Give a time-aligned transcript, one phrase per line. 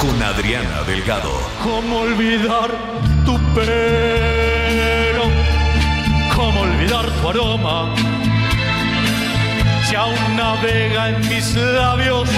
[0.00, 1.30] con Adriana Delgado.
[1.62, 2.70] ¿Cómo olvidar
[3.26, 5.24] tu pelo?
[6.34, 7.94] ¿Cómo olvidar tu aroma?
[9.84, 12.28] Si aún navega en mis labios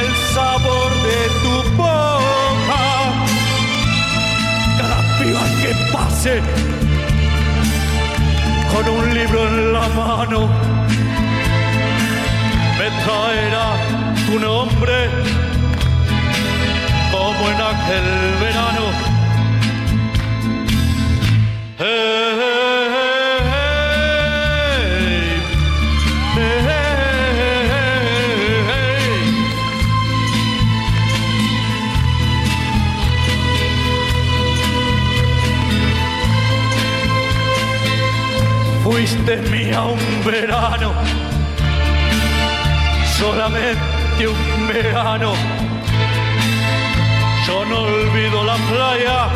[0.00, 2.82] el sabor de tu boca.
[4.78, 6.40] Cada piba que pase
[8.72, 10.48] con un libro en la mano
[12.78, 15.08] me traerá tu nombre
[17.10, 18.08] como en aquel
[18.40, 18.84] verano.
[21.78, 22.34] Hey,
[26.36, 26.82] hey, hey.
[38.82, 40.92] Fuiste mía un verano,
[43.18, 45.34] solamente un verano.
[47.46, 49.28] Yo no olvido la playa,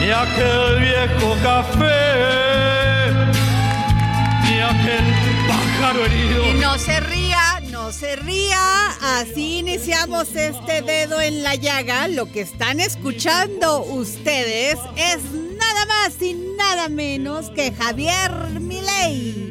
[0.00, 3.12] ni aquel viejo café,
[4.44, 5.04] ni aquel
[5.48, 6.50] pájaro herido.
[6.50, 8.88] Y no se ría, no se ría.
[9.18, 12.08] Así iniciamos este dedo en la llaga.
[12.08, 18.30] Lo que están escuchando ustedes es nada más y nada menos que Javier
[18.60, 19.45] Milei,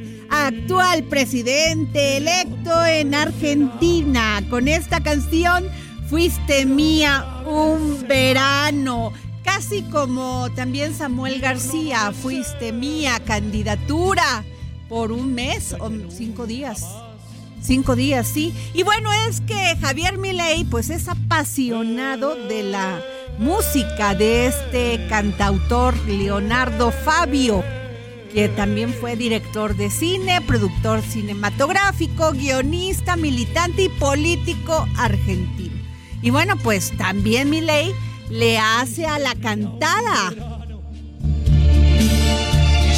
[0.47, 4.41] actual presidente electo en Argentina.
[4.49, 5.65] Con esta canción,
[6.07, 9.11] Fuiste mía un verano.
[9.43, 14.43] Casi como también Samuel García, fuiste mía candidatura
[14.87, 16.85] por un mes o cinco días.
[17.59, 18.53] Cinco días, sí.
[18.75, 23.01] Y bueno, es que Javier Milei, pues es apasionado de la
[23.39, 27.63] música de este cantautor Leonardo Fabio,
[28.35, 35.81] que también fue director de cine, productor cinematográfico, guionista, militante y político argentino.
[36.21, 37.93] Y bueno, pues también Milei
[38.29, 40.33] le hace a la cantada.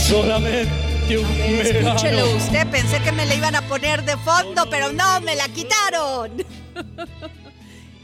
[0.07, 1.89] Solamente un verano.
[1.89, 5.47] Escúchelo usted, pensé que me la iban a poner de fondo, pero no, me la
[5.49, 6.31] quitaron.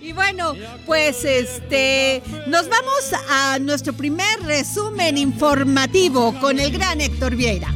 [0.04, 0.54] Y bueno,
[0.86, 7.74] pues este, nos vamos a nuestro primer resumen informativo con el gran Héctor Vieira.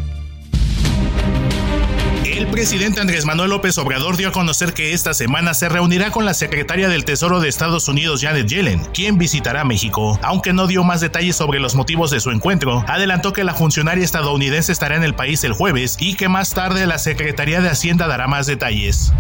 [2.25, 6.25] El presidente Andrés Manuel López Obrador dio a conocer que esta semana se reunirá con
[6.25, 10.19] la secretaria del Tesoro de Estados Unidos, Janet Yellen, quien visitará México.
[10.21, 14.03] Aunque no dio más detalles sobre los motivos de su encuentro, adelantó que la funcionaria
[14.03, 18.05] estadounidense estará en el país el jueves y que más tarde la Secretaría de Hacienda
[18.05, 19.13] dará más detalles.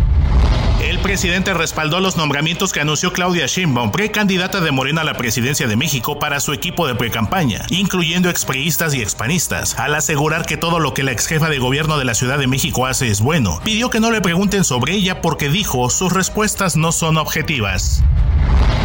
[0.81, 5.67] El presidente respaldó los nombramientos que anunció Claudia Sheinbaum, precandidata de Morena a la presidencia
[5.67, 10.79] de México para su equipo de precampaña, incluyendo expriistas y expanistas, al asegurar que todo
[10.79, 13.59] lo que la exjefa de gobierno de la Ciudad de México hace es bueno.
[13.63, 18.03] Pidió que no le pregunten sobre ella porque dijo sus respuestas no son objetivas.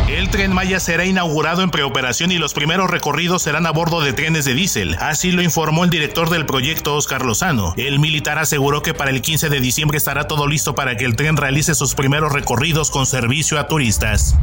[0.09, 4.13] El tren Maya será inaugurado en preoperación y los primeros recorridos serán a bordo de
[4.13, 4.97] trenes de diésel.
[5.01, 7.73] Así lo informó el director del proyecto, Oscar Lozano.
[7.79, 11.17] El militar aseguró que para el 15 de diciembre estará todo listo para que el
[11.17, 14.37] tren realice sus primeros recorridos con servicio a turistas.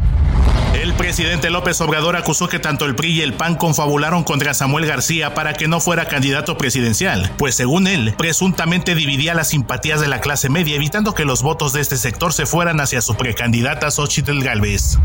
[0.74, 4.86] El presidente López Obrador acusó que tanto el PRI y el PAN confabularon contra Samuel
[4.86, 10.08] García para que no fuera candidato presidencial, pues según él, presuntamente dividía las simpatías de
[10.08, 13.92] la clase media, evitando que los votos de este sector se fueran hacia su precandidata
[13.92, 15.00] Xochitl Galvez.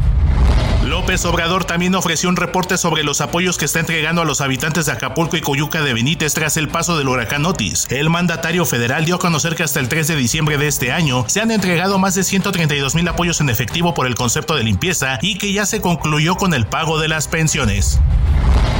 [0.85, 4.87] López Obrador también ofreció un reporte sobre los apoyos que está entregando a los habitantes
[4.87, 7.87] de Acapulco y Coyuca de Benítez tras el paso del huracán Otis.
[7.91, 11.25] El mandatario federal dio a conocer que hasta el 3 de diciembre de este año
[11.27, 15.19] se han entregado más de 132 mil apoyos en efectivo por el concepto de limpieza
[15.23, 17.99] y que ya se concluyó con el pago de las pensiones.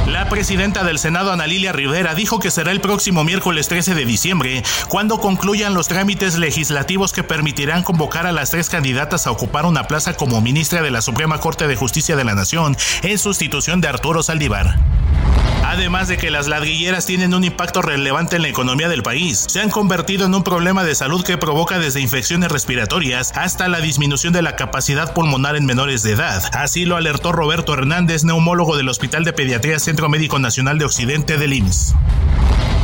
[0.07, 4.05] La presidenta del Senado, Ana Lilia Rivera, dijo que será el próximo miércoles 13 de
[4.05, 9.65] diciembre cuando concluyan los trámites legislativos que permitirán convocar a las tres candidatas a ocupar
[9.65, 13.81] una plaza como ministra de la Suprema Corte de Justicia de la Nación en sustitución
[13.81, 14.77] de Arturo Saldívar.
[15.67, 19.61] Además de que las ladrilleras tienen un impacto relevante en la economía del país, se
[19.61, 24.31] han convertido en un problema de salud que provoca desde infecciones respiratorias hasta la disminución
[24.31, 26.43] de la capacidad pulmonar en menores de edad.
[26.53, 31.37] Así lo alertó Roberto Hernández, neumólogo del Hospital de Pediatría Centro Médico Nacional de Occidente
[31.37, 31.95] del IMSS.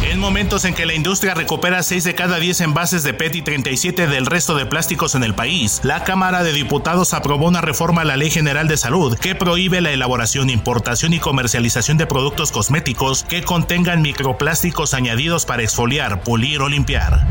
[0.10, 3.42] En momentos en que la industria recupera 6 de cada 10 envases de PET y
[3.42, 8.04] 37 del resto de plásticos en el país, la Cámara de Diputados aprobó una reforma
[8.04, 12.54] a la Ley General de Salud que prohíbe la elaboración, importación y comercialización de productos
[12.54, 17.28] cosméticos que contengan microplásticos añadidos para exfoliar, pulir o limpiar.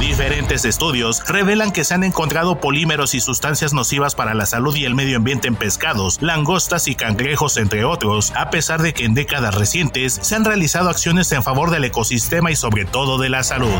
[0.00, 4.84] Diferentes estudios revelan que se han encontrado polímeros y sustancias nocivas para la salud y
[4.84, 9.14] el medio ambiente en pescados, langostas y cangrejos, entre otros, a pesar de que en
[9.14, 13.42] décadas recientes se han realizado acciones en favor del ecosistema y sobre todo de la
[13.42, 13.74] salud.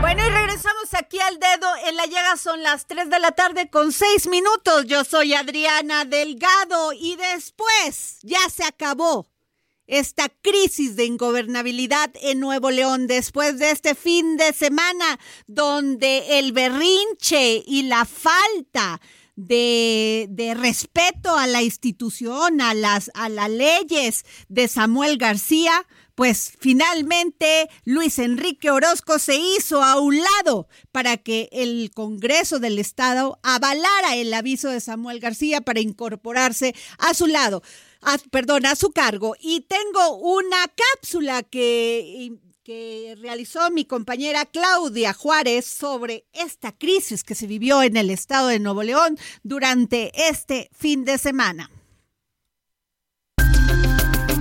[0.00, 1.68] Bueno, y regresamos aquí al dedo.
[1.88, 4.86] En la llaga son las 3 de la tarde con 6 minutos.
[4.86, 9.26] Yo soy Adriana Delgado y después ya se acabó
[9.86, 16.52] esta crisis de ingobernabilidad en Nuevo León después de este fin de semana donde el
[16.52, 19.00] berrinche y la falta
[19.36, 27.68] de, respeto a la institución, a las, a las leyes de Samuel García, pues finalmente
[27.84, 34.16] Luis Enrique Orozco se hizo a un lado para que el Congreso del Estado avalara
[34.16, 37.62] el aviso de Samuel García para incorporarse a su lado
[38.06, 39.34] a, perdón, a su cargo.
[39.40, 40.64] Y tengo una
[40.94, 42.32] cápsula que,
[42.62, 48.48] que realizó mi compañera Claudia Juárez sobre esta crisis que se vivió en el estado
[48.48, 51.70] de Nuevo León durante este fin de semana.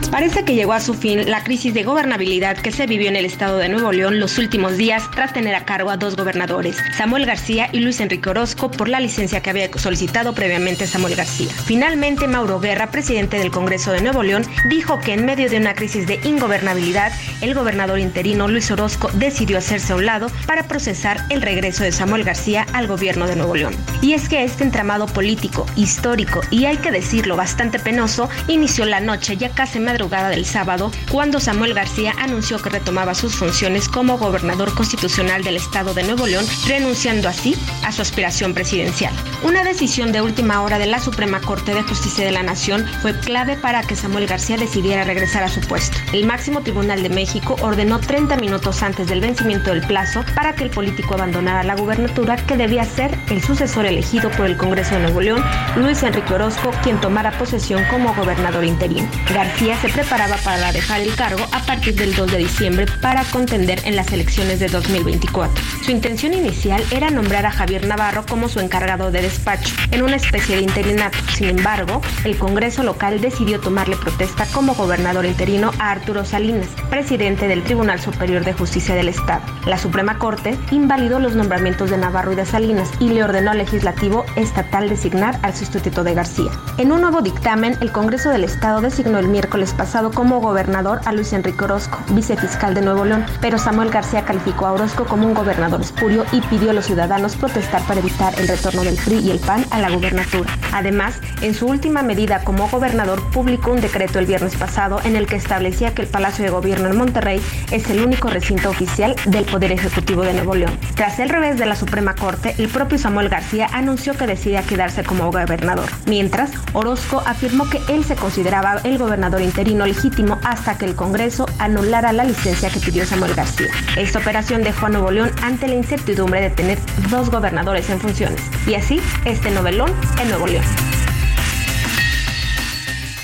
[0.10, 3.26] Parece que llegó a su fin la crisis de gobernabilidad que se vivió en el
[3.26, 7.26] estado de Nuevo León los últimos días tras tener a cargo a dos gobernadores, Samuel
[7.26, 11.50] García y Luis Enrique Orozco, por la licencia que había solicitado previamente Samuel García.
[11.66, 15.74] Finalmente, Mauro Guerra, presidente del Congreso de Nuevo León, dijo que en medio de una
[15.76, 17.12] crisis de ingobernabilidad,
[17.42, 21.92] el gobernador interino Luis Orozco decidió hacerse a un lado para procesar el regreso de
[21.92, 23.76] Samuel García al gobierno de Nuevo León.
[24.02, 29.00] Y es que este entramado político, histórico y hay que decirlo bastante penoso, inició la
[29.00, 34.18] noche ya casi madrugada del sábado, cuando Samuel García anunció que retomaba sus funciones como
[34.18, 39.14] gobernador constitucional del estado de Nuevo León, renunciando así a su aspiración presidencial.
[39.44, 43.18] Una decisión de última hora de la Suprema Corte de Justicia de la Nación fue
[43.18, 45.98] clave para que Samuel García decidiera regresar a su puesto.
[46.12, 50.66] El máximo tribunal de México ordenó 30 minutos antes del vencimiento del plazo para que
[50.66, 55.04] el político abandonara la gubernatura que debía ser el sucesor elegido por el Congreso de
[55.04, 55.44] Nuevo León,
[55.78, 59.08] Luis Enrique Orozco, quien tomara posesión como gobernador interino.
[59.34, 63.82] García se preparaba para dejar el cargo a partir del 2 de diciembre para contender
[63.86, 65.64] en las elecciones de 2024.
[65.84, 70.16] Su intención inicial era nombrar a Javier Navarro como su encargado de despacho, en una
[70.16, 71.18] especie de interinato.
[71.34, 77.48] Sin embargo, el Congreso local decidió tomarle protesta como gobernador interino a Arturo Salinas, presidente
[77.48, 79.44] del Tribunal Superior de Justicia del Estado.
[79.66, 83.58] La Suprema Corte invalidó los nombramientos de Navarro y de Salinas y le ordenó al
[83.58, 86.52] legislativo estatal designar al sustituto de García.
[86.78, 91.12] En un nuevo dictamen, el Congreso del Estado designó el miércoles pasado como gobernador a
[91.12, 95.34] Luis Enrique Orozco, vicefiscal de Nuevo León, pero Samuel García calificó a Orozco como un
[95.34, 99.32] gobernador espurio y pidió a los ciudadanos protestar para evitar el retorno del PRI y
[99.32, 100.50] el PAN a la gubernatura.
[100.72, 105.28] Además, en su última medida como gobernador, publicó un decreto el viernes pasado en el
[105.28, 107.42] que establecía que el Palacio de Gobierno en Monterrey
[107.72, 110.78] es el único recinto oficial del Poder Ejecutivo de Nuevo León.
[110.96, 115.04] Tras el revés de la Suprema Corte, el propio Samuel García anunció que decidía quedarse
[115.04, 120.86] como gobernador, mientras Orozco afirmó que él se consideraba el gobernador interino legítimo hasta que
[120.86, 123.72] el Congreso anulara la licencia que pidió Samuel García.
[123.98, 126.78] Esta operación dejó a Nuevo León ante la incertidumbre de tener
[127.10, 128.42] dos gobernadores en funciones.
[128.68, 129.92] Y así, este novelón
[130.22, 130.64] en Nuevo León.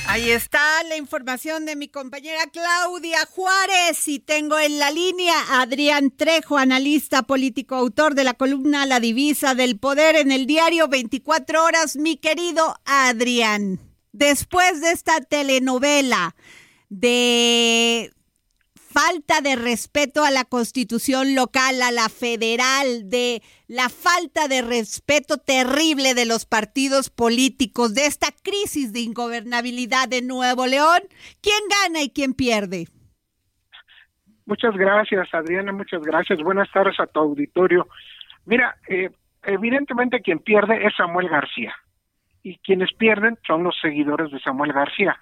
[0.08, 5.62] Ahí está la información de mi compañera Claudia Juárez y tengo en la línea a
[5.62, 10.90] Adrián Trejo, analista político, autor de la columna La Divisa del Poder en el diario
[10.90, 11.96] 24 Horas.
[11.96, 13.80] Mi querido Adrián,
[14.12, 16.36] después de esta telenovela
[16.90, 18.12] de
[18.76, 25.38] falta de respeto a la constitución local, a la federal, de la falta de respeto
[25.38, 31.00] terrible de los partidos políticos, de esta crisis de ingobernabilidad de Nuevo León,
[31.42, 32.88] ¿quién gana y quién pierde?
[34.46, 36.40] Muchas gracias, Adriana, muchas gracias.
[36.40, 37.88] Buenas tardes a tu auditorio.
[38.46, 39.10] Mira, eh,
[39.44, 41.74] evidentemente quien pierde es Samuel García
[42.44, 45.18] y quienes pierden son los seguidores de Samuel García.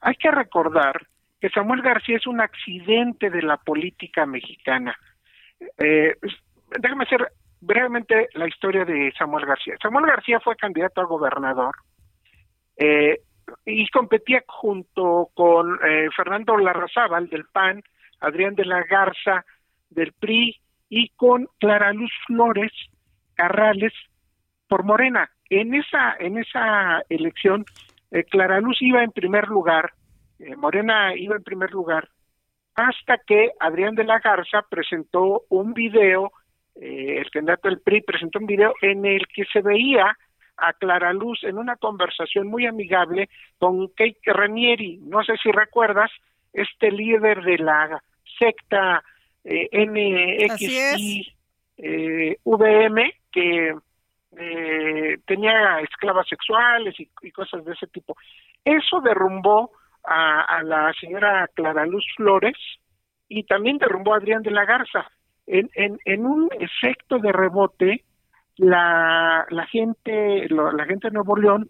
[0.00, 1.06] Hay que recordar
[1.40, 4.96] que Samuel García es un accidente de la política mexicana.
[5.78, 6.14] Eh,
[6.80, 7.28] déjame hacer
[7.60, 9.74] brevemente la historia de Samuel García.
[9.80, 11.74] Samuel García fue candidato a gobernador
[12.76, 13.20] eh,
[13.64, 17.82] y competía junto con eh, Fernando Larrazábal del PAN,
[18.20, 19.44] Adrián de la Garza
[19.90, 22.72] del PRI y con Clara Luz Flores
[23.34, 23.92] Carrales
[24.68, 25.30] por Morena.
[25.60, 27.64] En esa en esa elección
[28.30, 29.92] Clara Luz iba en primer lugar
[30.38, 32.08] eh, Morena iba en primer lugar,
[32.74, 36.32] hasta que Adrián de la Garza presentó un video,
[36.74, 40.16] eh, el candidato del PRI presentó un video en el que se veía
[40.56, 44.98] a Clara Luz en una conversación muy amigable con Kate Ranieri.
[44.98, 46.10] No sé si recuerdas,
[46.52, 48.02] este líder de la
[48.38, 49.02] secta
[49.44, 51.34] eh, NXI
[51.76, 53.74] eh, VM que
[54.38, 58.16] eh, tenía esclavas sexuales y, cosas de ese tipo.
[58.64, 59.72] Eso derrumbó
[60.04, 62.56] a, la señora Clara Luz Flores
[63.28, 65.10] y también derrumbó a Adrián de la Garza.
[65.46, 68.04] En, en, en un efecto de rebote,
[68.56, 71.68] la, gente, la gente de Nuevo León,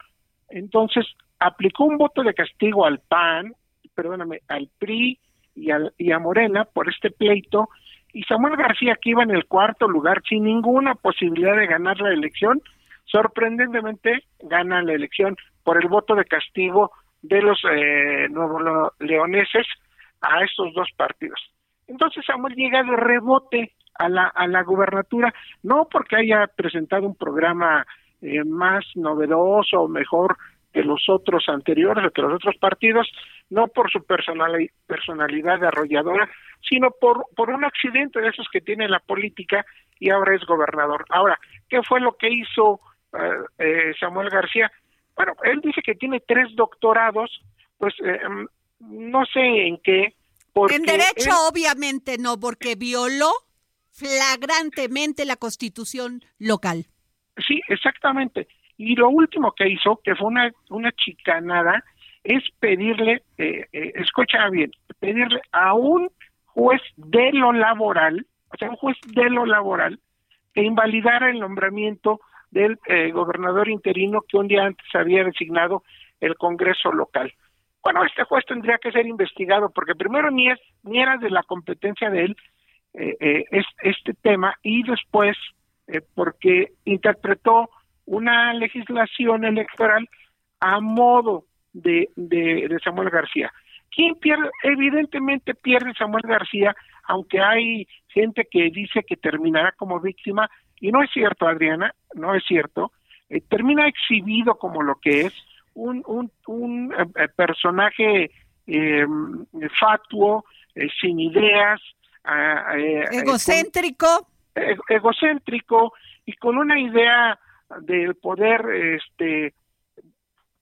[0.48, 1.06] entonces
[1.38, 3.54] aplicó un voto de castigo al PAN,
[3.94, 5.18] perdóname, al PRI
[5.54, 7.68] y, al, y a Morena por este pleito,
[8.14, 12.12] y Samuel García, que iba en el cuarto lugar sin ninguna posibilidad de ganar la
[12.12, 12.62] elección,
[13.04, 16.92] sorprendentemente gana la elección por el voto de castigo
[17.22, 19.66] de los eh, nuevos leoneses
[20.20, 21.40] a estos dos partidos.
[21.88, 27.16] Entonces Samuel llega de rebote a la, a la gubernatura, no porque haya presentado un
[27.16, 27.84] programa
[28.22, 30.36] eh, más novedoso o mejor
[30.74, 33.08] que los otros anteriores o que los otros partidos,
[33.48, 36.28] no por su personalidad arrolladora,
[36.68, 39.64] sino por, por un accidente de esos que tiene la política
[40.00, 41.04] y ahora es gobernador.
[41.10, 41.38] Ahora,
[41.68, 42.80] ¿qué fue lo que hizo
[43.12, 44.70] eh, eh Samuel García?
[45.14, 47.30] Bueno, él dice que tiene tres doctorados,
[47.78, 48.48] pues eh, em,
[48.80, 50.14] no sé en qué.
[50.70, 53.30] en derecho, obviamente no, porque violó
[53.92, 56.86] flagrantemente la constitución local.
[57.46, 58.48] Sí, exactamente.
[58.76, 61.84] Y lo último que hizo, que fue una, una chicanada,
[62.22, 66.10] es pedirle, eh, eh, escucha bien, pedirle a un
[66.46, 69.98] juez de lo laboral, o sea, un juez de lo laboral,
[70.54, 72.20] que invalidara el nombramiento
[72.54, 75.82] del eh, gobernador interino que un día antes había designado
[76.20, 77.32] el Congreso local.
[77.82, 81.42] Bueno, este juez tendría que ser investigado porque primero ni es ni era de la
[81.42, 82.36] competencia de él
[82.94, 85.36] eh, eh, este tema y después
[86.14, 87.68] porque interpretó
[88.06, 90.08] una legislación electoral
[90.60, 93.52] a modo de, de, de Samuel García.
[93.90, 94.50] ¿Quién pierde?
[94.62, 101.02] Evidentemente pierde Samuel García, aunque hay gente que dice que terminará como víctima y no
[101.02, 102.92] es cierto, Adriana, no es cierto.
[103.28, 105.34] Eh, termina exhibido como lo que es
[105.74, 108.30] un, un, un eh, eh, personaje
[109.78, 110.44] fatuo,
[110.98, 111.80] sin ideas,
[113.12, 114.26] egocéntrico.
[114.88, 115.92] egocéntrico
[116.24, 117.38] y con una idea
[117.80, 119.54] del poder este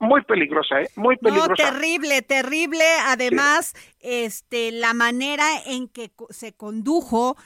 [0.02, 0.90] muy peligrosa, ¿eh?
[0.96, 1.50] Muy peligrosa.
[1.50, 2.84] No, terrible, terrible.
[3.06, 7.36] Además, este, la manera en que se condujo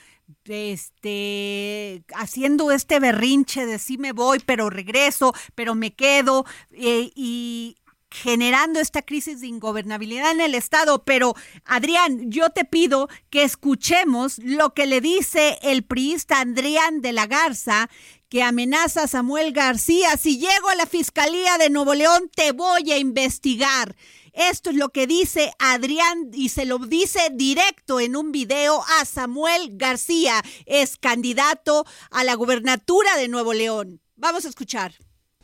[0.45, 7.77] este haciendo este berrinche de sí me voy, pero regreso, pero me quedo eh, y
[8.09, 11.03] generando esta crisis de ingobernabilidad en el Estado.
[11.03, 11.35] Pero,
[11.65, 17.27] Adrián, yo te pido que escuchemos lo que le dice el priista Adrián de la
[17.27, 17.89] Garza,
[18.29, 20.17] que amenaza a Samuel García.
[20.17, 23.95] Si llego a la Fiscalía de Nuevo León, te voy a investigar.
[24.33, 29.05] Esto es lo que dice Adrián y se lo dice directo en un video a
[29.05, 33.99] Samuel García, es candidato a la gubernatura de Nuevo León.
[34.15, 34.93] Vamos a escuchar.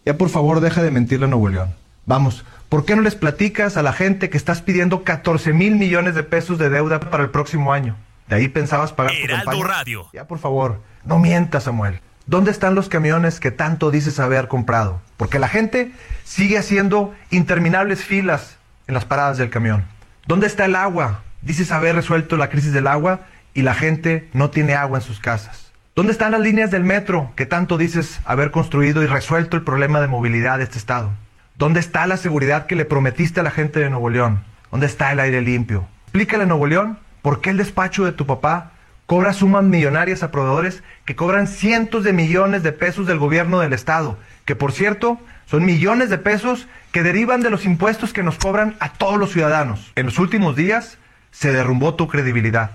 [0.06, 1.70] Ya por favor deja de mentirle a Nuevo León.
[2.06, 6.13] Vamos, ¿por qué no les platicas a la gente que estás pidiendo 14 mil millones
[6.13, 7.98] de pesos de deuda para el próximo año?
[8.28, 9.63] De ahí pensabas pagar tu campaña.
[9.63, 10.10] Radio.
[10.13, 12.00] Ya por favor, no mientas, Samuel.
[12.25, 15.01] ¿Dónde están los camiones que tanto dices haber comprado?
[15.18, 15.92] Porque la gente
[16.24, 19.84] sigue haciendo interminables filas en las paradas del camión.
[20.25, 21.22] ¿Dónde está el agua?
[21.42, 23.22] Dices haber resuelto la crisis del agua
[23.53, 25.74] y la gente no tiene agua en sus casas.
[25.96, 30.00] ¿Dónde están las líneas del metro que tanto dices haber construido y resuelto el problema
[30.00, 31.12] de movilidad de este estado?
[31.58, 34.44] ¿Dónde está la seguridad que le prometiste a la gente de Nuevo León?
[34.72, 35.88] ¿Dónde está el aire limpio?
[36.06, 38.72] Explícale a Nuevo León por qué el despacho de tu papá
[39.06, 43.74] cobra sumas millonarias a proveedores que cobran cientos de millones de pesos del gobierno del
[43.74, 48.38] estado, que por cierto son millones de pesos que derivan de los impuestos que nos
[48.38, 49.92] cobran a todos los ciudadanos.
[49.96, 50.98] En los últimos días
[51.32, 52.72] se derrumbó tu credibilidad.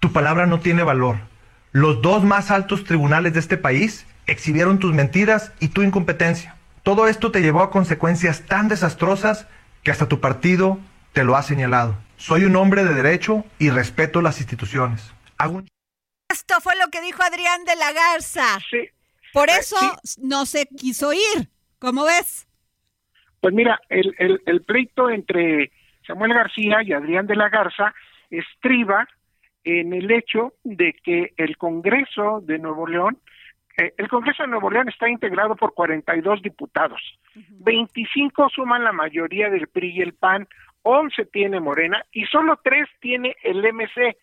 [0.00, 1.16] Tu palabra no tiene valor.
[1.72, 6.54] Los dos más altos tribunales de este país exhibieron tus mentiras y tu incompetencia.
[6.82, 9.46] Todo esto te llevó a consecuencias tan desastrosas
[9.82, 10.78] que hasta tu partido
[11.12, 11.96] te lo ha señalado.
[12.16, 15.12] Soy un hombre de derecho y respeto las instituciones.
[16.28, 18.58] Esto fue lo que dijo Adrián de la Garza.
[18.70, 18.88] Sí.
[19.32, 19.76] Por eso
[20.20, 21.48] no se quiso ir.
[21.78, 22.48] ¿Cómo ves?
[23.40, 25.70] Pues mira, el, el, el pleito entre
[26.06, 27.94] Samuel García y Adrián de la Garza
[28.30, 29.06] estriba
[29.64, 33.18] en el hecho de que el Congreso de Nuevo León,
[33.76, 37.00] eh, el Congreso de Nuevo León está integrado por 42 diputados,
[37.34, 40.48] 25 suman la mayoría del PRI y el PAN,
[40.82, 44.16] 11 tiene Morena y solo 3 tiene el MC.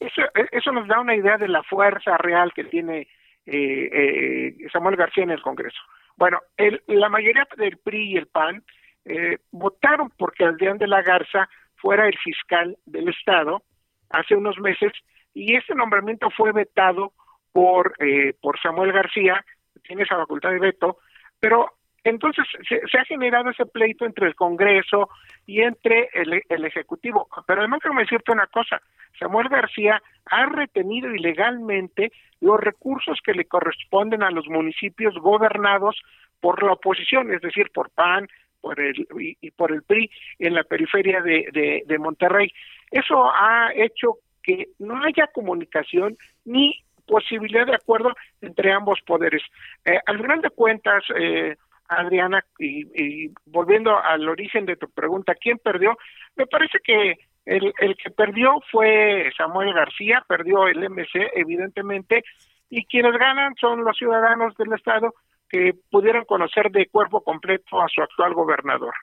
[0.00, 3.06] Eso, eso nos da una idea de la fuerza real que tiene
[3.46, 5.78] eh, eh, Samuel García en el Congreso.
[6.16, 8.64] Bueno, el, la mayoría del PRI y el PAN
[9.04, 13.62] eh, votaron porque Adrián de la Garza fuera el fiscal del Estado
[14.10, 14.92] hace unos meses
[15.34, 17.12] y ese nombramiento fue vetado
[17.52, 19.44] por, eh, por Samuel García,
[19.82, 20.98] tiene esa facultad de veto,
[21.38, 25.08] pero entonces se, se, ha generado ese pleito entre el Congreso
[25.46, 27.28] y entre el, el Ejecutivo.
[27.46, 28.80] Pero además, quiero decirte una cosa,
[29.18, 36.00] Samuel García ha retenido ilegalmente los recursos que le corresponden a los municipios gobernados
[36.40, 38.26] por la oposición, es decir, por PAN,
[38.60, 42.52] por el y, por el PRI en la periferia de, de, de Monterrey.
[42.90, 49.42] Eso ha hecho que no haya comunicación ni posibilidad de acuerdo entre ambos poderes.
[49.84, 51.56] Eh, al final de cuentas, eh,
[51.90, 55.96] Adriana, y, volviendo al origen de tu pregunta, ¿quién perdió?
[56.36, 62.22] Me parece que el, el que perdió fue Samuel García, perdió el MC, evidentemente,
[62.68, 65.12] y quienes ganan son los ciudadanos del Estado
[65.48, 68.94] que pudieron conocer de cuerpo completo a su actual gobernador.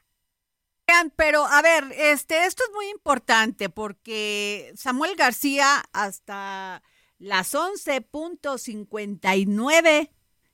[1.18, 6.82] Pero a ver, este, esto es muy importante porque Samuel García hasta
[7.20, 10.10] las 11.59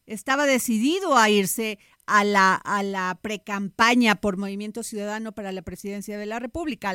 [0.07, 6.17] estaba decidido a irse a la, a la precampaña por Movimiento Ciudadano para la presidencia
[6.17, 6.93] de la República.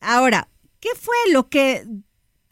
[0.00, 0.48] Ahora,
[0.80, 1.84] ¿qué fue lo que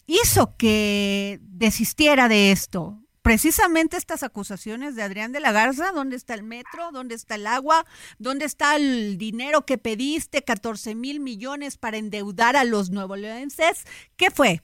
[0.07, 3.03] hizo que desistiera de esto?
[3.29, 6.91] precisamente estas acusaciones de Adrián de la Garza, ¿dónde está el metro?
[6.95, 7.85] ¿Dónde está el agua?
[8.19, 13.85] ¿Dónde está el dinero que pediste, 14 mil millones para endeudar a los nuevoleonenses?
[14.17, 14.63] ¿Qué fue?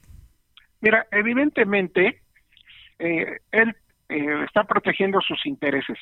[0.81, 2.23] Mira, evidentemente,
[2.97, 3.75] eh, él
[4.09, 5.99] eh, está protegiendo sus intereses.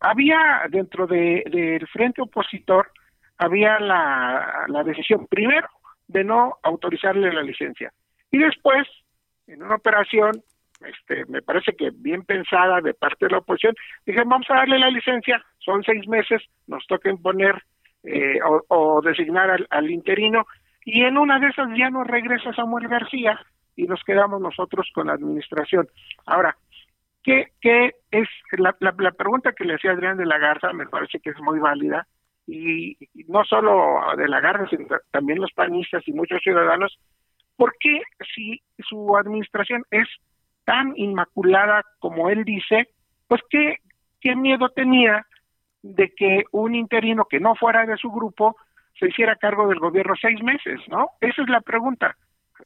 [0.00, 2.90] Había dentro del de, de frente opositor,
[3.38, 5.68] había la, decisión, primero,
[6.06, 7.92] de no autorizarle la licencia.
[8.30, 8.86] Y después,
[9.46, 10.32] en una operación
[10.80, 14.78] este, me parece que bien pensada de parte de la oposición, dije, vamos a darle
[14.78, 17.62] la licencia, son seis meses, nos toca imponer
[18.04, 20.46] eh, o, o, designar al, al, interino,
[20.84, 23.40] y en una de esas ya nos regresa Samuel García
[23.74, 25.88] y nos quedamos nosotros con la administración.
[26.26, 26.56] Ahora,
[27.26, 30.72] ¿qué, qué es la, la, la pregunta que le hacía Adrián de la Garza?
[30.72, 32.06] Me parece que es muy válida,
[32.46, 36.96] y, y no solo de la Garza, sino también los panistas y muchos ciudadanos,
[37.56, 38.00] ¿por qué
[38.32, 40.06] si su administración es
[40.64, 42.88] tan inmaculada como él dice,
[43.26, 43.78] pues qué,
[44.20, 45.26] qué miedo tenía
[45.82, 48.56] de que un interino que no fuera de su grupo
[48.98, 51.10] se hiciera cargo del gobierno seis meses, ¿no?
[51.20, 52.16] Esa es la pregunta.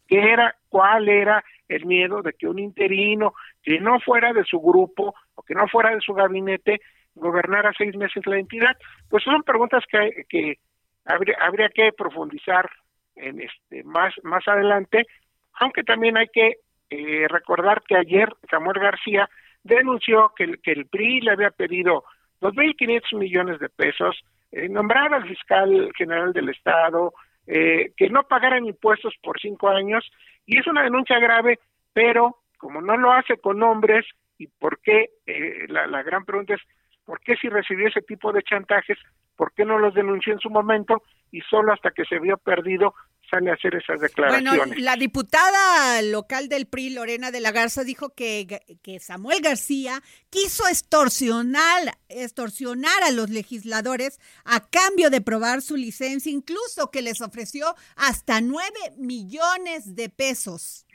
[0.07, 4.61] ¿Qué era, cuál era el miedo de que un interino que no fuera de su
[4.61, 6.81] grupo o que no fuera de su gabinete
[7.15, 8.77] gobernara seis meses la entidad?
[9.09, 10.59] Pues son preguntas que, que
[11.05, 12.71] habría, habría que profundizar
[13.17, 15.07] en este más más adelante,
[15.55, 16.57] aunque también hay que
[16.91, 19.29] eh, recordar que ayer Samuel García
[19.63, 22.05] denunció que, que el PRI le había pedido
[22.41, 24.19] 2.500 millones de pesos,
[24.53, 27.13] eh, nombrar al fiscal general del Estado,
[27.53, 30.09] eh, que no pagaran impuestos por cinco años,
[30.47, 31.59] y es una denuncia grave,
[31.93, 34.07] pero como no lo hace con nombres,
[34.39, 36.61] y por qué, eh, la, la gran pregunta es,
[37.05, 38.99] ¿por qué si recibió ese tipo de chantajes,
[39.37, 42.95] por qué no los denunció en su momento y solo hasta que se vio perdido
[43.31, 44.57] sale a hacer esas declaraciones.
[44.57, 50.01] Bueno, la diputada local del PRI, Lorena de la Garza, dijo que, que Samuel García
[50.29, 57.21] quiso extorsionar, extorsionar a los legisladores a cambio de probar su licencia, incluso que les
[57.21, 60.87] ofreció hasta nueve millones de pesos.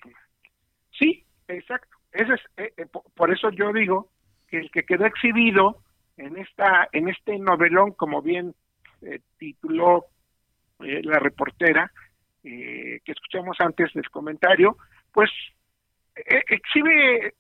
[1.00, 1.96] Sí, exacto.
[2.12, 4.10] Ese es, eh, eh, por eso yo digo
[4.48, 5.82] que el que quedó exhibido
[6.18, 8.56] en esta en este novelón, como bien
[9.02, 10.06] eh, tituló
[10.80, 11.90] la reportera,
[12.48, 14.78] eh, que escuchamos antes del comentario,
[15.12, 15.32] pues
[16.16, 17.34] eh, exhibe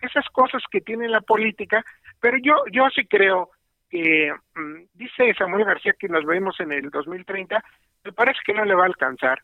[0.00, 1.84] esas cosas que tiene la política,
[2.20, 3.50] pero yo, yo sí creo
[3.90, 7.62] que, mm, dice Samuel García que nos vemos en el 2030,
[8.04, 9.42] me parece que no le va a alcanzar,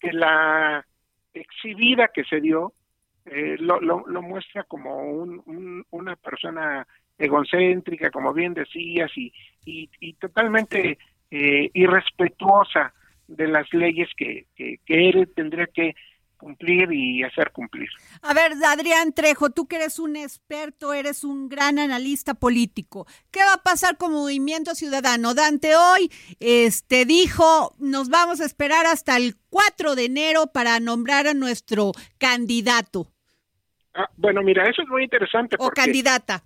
[0.00, 0.82] que la
[1.34, 2.72] exhibida que se dio
[3.26, 6.86] eh, lo, lo, muestra como un, una persona
[7.18, 9.30] egocéntrica, como bien decías, y,
[9.66, 10.96] y, y totalmente
[11.30, 12.94] irrespetuosa
[13.28, 15.94] de las leyes que, que, él tendría que
[16.36, 17.88] cumplir y hacer cumplir.
[18.22, 23.06] A ver, Adrián Trejo, tú que eres un experto, eres un gran analista político.
[23.30, 25.34] ¿Qué va a pasar con Movimiento Ciudadano?
[25.34, 26.10] Dante hoy
[26.40, 31.92] este dijo, nos vamos a esperar hasta el 4 de enero para nombrar a nuestro
[32.18, 33.06] candidato.
[33.94, 35.56] Ah, bueno, mira, eso es muy interesante.
[35.58, 36.42] o candidata.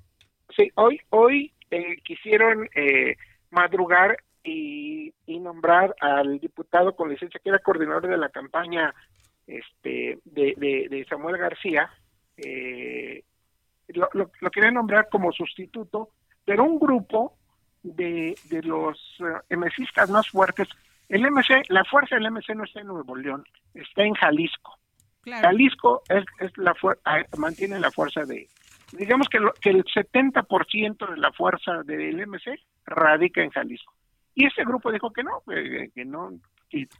[0.55, 3.17] Sí, hoy, hoy eh, quisieron eh,
[3.51, 8.95] madrugar y, nombrar al diputado con licencia que era coordinador de la campaña
[9.47, 11.91] este de, de, Samuel García,
[12.37, 13.23] eh,
[13.89, 16.11] lo, lo, quería nombrar como sustituto,
[16.45, 17.39] pero un grupo
[17.83, 19.57] de, de los uh,
[20.11, 20.69] más fuertes,
[21.09, 24.79] el MC, la fuerza del MC no está en Nuevo León, está en Jalisco.
[25.25, 26.75] Jalisco es, es la
[27.05, 28.49] ah, mantiene la fuerza de,
[28.93, 33.93] digamos que, que el 70% de la fuerza del MC radica en Jalisco.
[34.39, 36.31] Y ese grupo dijo que no, que no.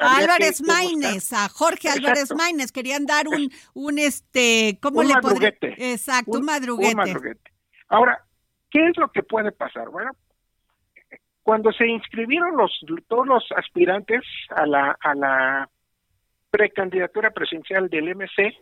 [0.01, 5.93] Álvarez Maínez, a Jorge Álvarez Maínez, querían dar un, un este, ¿cómo le madruguete.
[5.93, 6.97] Exacto, un, madruguete.
[6.97, 7.53] madruguete.
[7.87, 8.25] Ahora,
[8.73, 9.89] ¿qué es lo que puede pasar?
[9.89, 10.11] Bueno,
[11.45, 12.73] cuando se inscribieron los
[13.07, 15.71] todos los aspirantes a la a la
[16.51, 18.53] precandidatura presidencial del MC,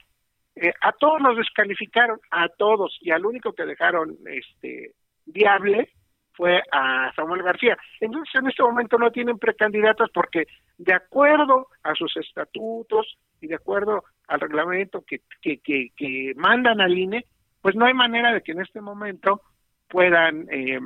[0.57, 4.93] eh, a todos los descalificaron, a todos, y al único que dejaron este
[5.25, 5.89] viable
[6.37, 7.77] fue a Samuel García.
[8.01, 10.47] Entonces, en este momento no tienen precandidatos porque,
[10.77, 15.61] de acuerdo a sus estatutos y de acuerdo al reglamento que, que,
[15.97, 17.25] que, mandan al INE,
[17.63, 19.41] pues no hay manera de que en este momento
[19.89, 20.81] puedan eh,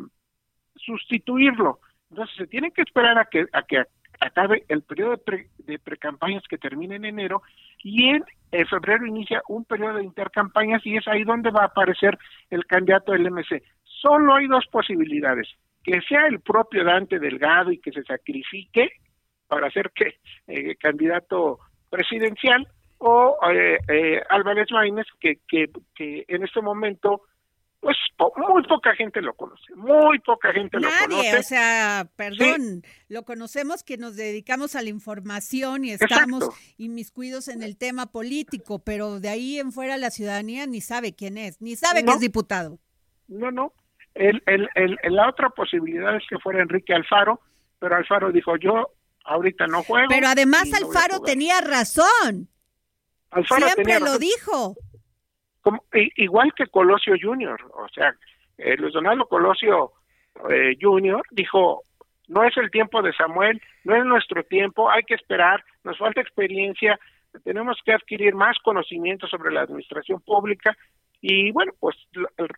[0.77, 1.81] sustituirlo.
[2.11, 3.85] Entonces, se tienen que esperar a que, a que
[4.21, 5.49] acabe el periodo de, pre,
[5.83, 7.43] precampañas que termine en enero
[7.83, 8.25] y en
[8.69, 12.19] febrero inicia un periodo de intercampañas y es ahí donde va a aparecer
[12.51, 13.63] el candidato del MC
[14.01, 15.49] solo hay dos posibilidades,
[15.83, 18.91] que sea el propio Dante Delgado y que se sacrifique
[19.47, 20.15] para ser que
[20.47, 21.59] eh, candidato
[21.89, 27.23] presidencial o eh, eh, Álvarez Maínez que, que, que en este momento
[27.81, 27.97] pues
[28.37, 31.09] muy poca gente lo conoce, muy poca gente lo conoce.
[31.09, 37.49] Nadie, o sea, perdón, lo conocemos que nos dedicamos a la información y estamos inmiscuidos
[37.49, 41.63] en el tema político, pero de ahí en fuera la ciudadanía ni sabe quién es,
[41.63, 42.79] ni sabe que es diputado.
[43.29, 43.73] No, no,
[44.15, 47.41] el, el, el, la otra posibilidad es que fuera Enrique Alfaro,
[47.79, 48.89] pero Alfaro dijo, yo
[49.25, 50.09] ahorita no juego.
[50.09, 52.49] Pero además Alfaro tenía razón.
[53.47, 54.75] Siempre lo dijo.
[55.61, 55.85] Como,
[56.17, 58.15] igual que Colosio Junior, o sea,
[58.59, 59.93] eh, Luis Donaldo Colosio
[60.49, 61.83] eh, Junior dijo,
[62.29, 66.21] no es el tiempo de Samuel, no es nuestro tiempo, hay que esperar, nos falta
[66.21, 66.99] experiencia,
[67.45, 70.77] tenemos que adquirir más conocimiento sobre la administración pública
[71.23, 71.97] y bueno, pues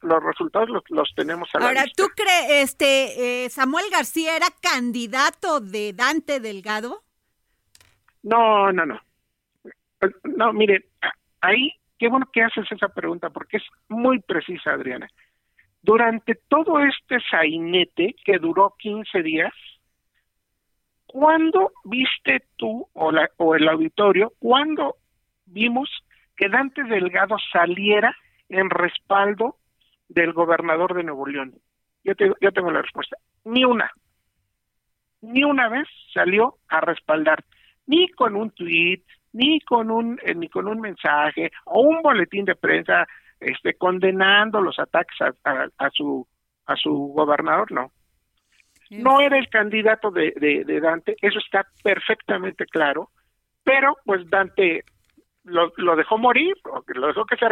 [0.03, 5.61] los resultados los, tenemos a la Ahora, ¿tú crees, este, eh, Samuel García era candidato
[5.61, 7.03] de Dante Delgado?
[8.23, 9.01] No, no, no.
[10.25, 10.87] No, mire,
[11.41, 15.09] ahí, qué bueno que haces esa pregunta porque es muy precisa, Adriana.
[15.83, 19.53] Durante todo este sainete que duró 15 días,
[21.07, 24.97] ¿cuándo viste tú o, la, o el auditorio, cuándo
[25.47, 25.91] vimos
[26.37, 28.17] que Dante Delgado saliera
[28.53, 29.57] en respaldo
[30.09, 31.55] del gobernador de Nuevo León?
[32.05, 33.17] Yo, yo tengo la respuesta.
[33.45, 33.91] Ni una.
[35.23, 37.45] Ni una vez salió a respaldar,
[37.87, 42.45] ni con un tuit, ni con un eh, ni con un mensaje o un boletín
[42.45, 43.07] de prensa
[43.41, 46.27] este condenando los ataques a, a, su
[46.67, 47.93] a su gobernador, no.
[48.91, 53.09] No era el candidato de, de Dante, eso está perfectamente claro,
[53.65, 54.85] pero pues Dante
[55.45, 56.55] lo, lo dejó morir,
[56.95, 57.47] lo dejó que se,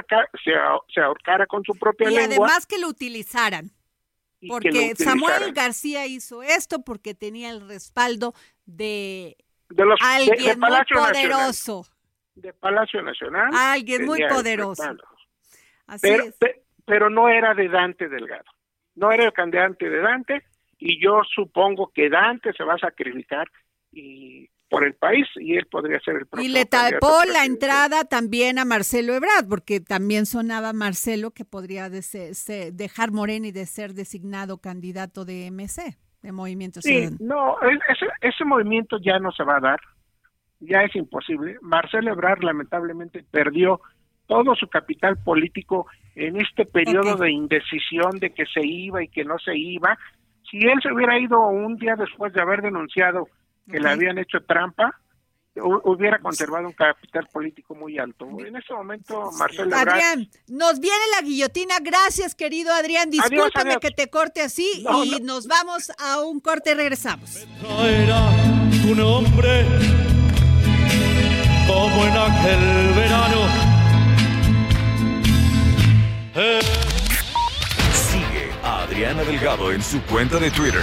[0.92, 2.22] se, ahorcara con su propia lengua.
[2.22, 3.70] Y además que lo utilizaran.
[4.48, 8.32] Porque Samuel García hizo esto porque tenía el respaldo
[8.64, 9.36] de
[9.68, 11.76] de los Alguien de, muy poderoso.
[11.78, 13.50] Nacional, de Palacio Nacional.
[13.54, 14.82] Alguien muy poderoso.
[15.86, 16.36] Así pero, es.
[16.84, 18.50] pero no era de Dante Delgado.
[18.94, 20.42] No era el candidato de Dante
[20.78, 23.46] y yo supongo que Dante se va a sacrificar
[23.92, 26.48] y por el país y él podría ser el próximo.
[26.48, 31.90] Y le tapó la entrada también a Marcelo Ebrard, porque también sonaba Marcelo que podría
[31.90, 38.44] dejar Morena y de ser designado candidato de MC, de Movimiento sí, No, ese, ese
[38.44, 39.80] movimiento ya no se va a dar,
[40.60, 41.58] ya es imposible.
[41.60, 43.80] Marcelo Ebrard lamentablemente perdió
[44.26, 49.24] todo su capital político en este periodo de indecisión de que se iba y que
[49.24, 49.98] no se iba.
[50.48, 53.26] Si él se hubiera ido un día después de haber denunciado
[53.68, 55.00] que le habían hecho trampa,
[55.56, 58.26] hubiera conservado un capital político muy alto.
[58.38, 61.76] En ese momento, Marcelo Adrián, nos viene la guillotina.
[61.82, 63.10] Gracias, querido Adrián.
[63.10, 67.46] Discúlpame que te corte así y nos vamos a un corte y regresamos.
[67.84, 68.30] Era
[68.82, 69.66] tu nombre
[71.66, 73.70] como en aquel verano.
[77.92, 80.82] Sigue a Adriana Delgado en su cuenta de Twitter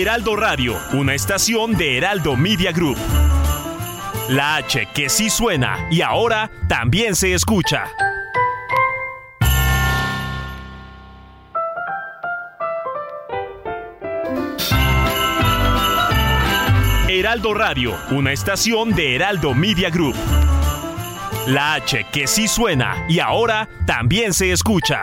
[0.00, 2.96] Heraldo Radio, una estación de Heraldo Media Group.
[4.30, 7.84] La H que sí suena y ahora también se escucha.
[17.06, 20.16] Heraldo Radio, una estación de Heraldo Media Group.
[21.46, 25.02] La H que sí suena y ahora también se escucha.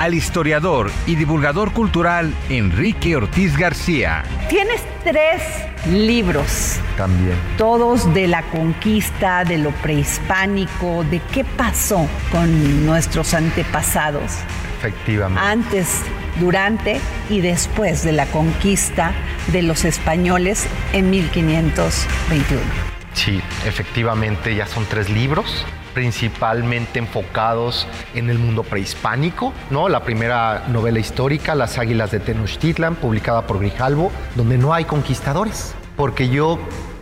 [0.00, 4.24] al historiador y divulgador cultural Enrique Ortiz García.
[4.48, 5.42] Tienes tres
[5.90, 6.80] libros.
[6.96, 7.36] También.
[7.58, 14.38] Todos de la conquista, de lo prehispánico, de qué pasó con nuestros antepasados.
[14.78, 15.46] Efectivamente.
[15.46, 16.00] Antes,
[16.40, 19.12] durante y después de la conquista
[19.52, 22.62] de los españoles en 1521.
[23.12, 29.88] Sí, efectivamente, ya son tres libros principalmente enfocados en el mundo prehispánico, ¿no?
[29.88, 35.74] La primera novela histórica, Las Águilas de Tenochtitlan, publicada por Grijalvo, donde no hay conquistadores,
[35.96, 36.58] porque yo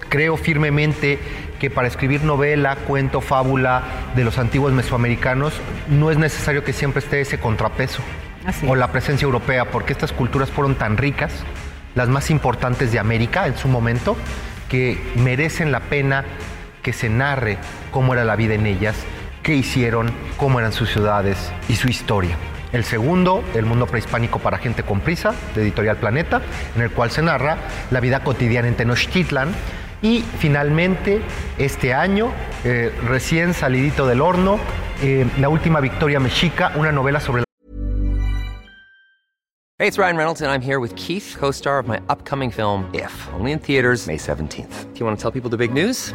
[0.08, 1.18] creo firmemente
[1.58, 3.82] que para escribir novela, cuento, fábula
[4.14, 5.52] de los antiguos mesoamericanos
[5.88, 8.02] no es necesario que siempre esté ese contrapeso
[8.66, 11.32] o la presencia europea, porque estas culturas fueron tan ricas,
[11.94, 14.16] las más importantes de América en su momento,
[14.68, 16.24] que merecen la pena
[16.88, 17.58] que se narre
[17.90, 18.96] cómo era la vida en ellas,
[19.42, 22.34] qué hicieron, cómo eran sus ciudades y su historia.
[22.72, 26.40] El segundo, El mundo prehispánico para gente con prisa, de Editorial Planeta,
[26.74, 27.58] en el cual se narra
[27.90, 29.50] la vida cotidiana en Tenochtitlan.
[30.00, 31.20] Y finalmente,
[31.58, 32.32] este año,
[32.64, 34.58] eh, recién salidito del horno,
[35.02, 37.44] eh, La última victoria mexica, una novela sobre
[39.78, 42.88] Hey, it's Ryan Reynolds, and I'm here with Keith, co star of my upcoming film,
[42.94, 44.94] If, only in theaters, May 17th.
[44.94, 46.14] Do you want to tell people the big news?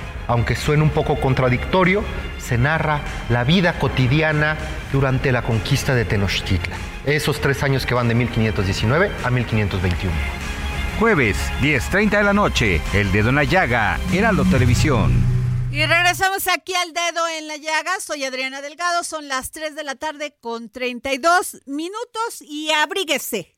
[0.27, 2.03] aunque suene un poco contradictorio,
[2.37, 4.57] se narra la vida cotidiana
[4.91, 6.79] durante la conquista de Tenochtitlan.
[7.05, 10.15] Esos tres años que van de 1519 a 1521.
[10.99, 15.41] Jueves, 10.30 de la noche, El Dedo en la Llaga, Heraldo Televisión.
[15.71, 17.97] Y regresamos aquí al dedo en la llaga.
[18.01, 19.05] Soy Adriana Delgado.
[19.05, 23.57] Son las 3 de la tarde con 32 minutos y abríguese.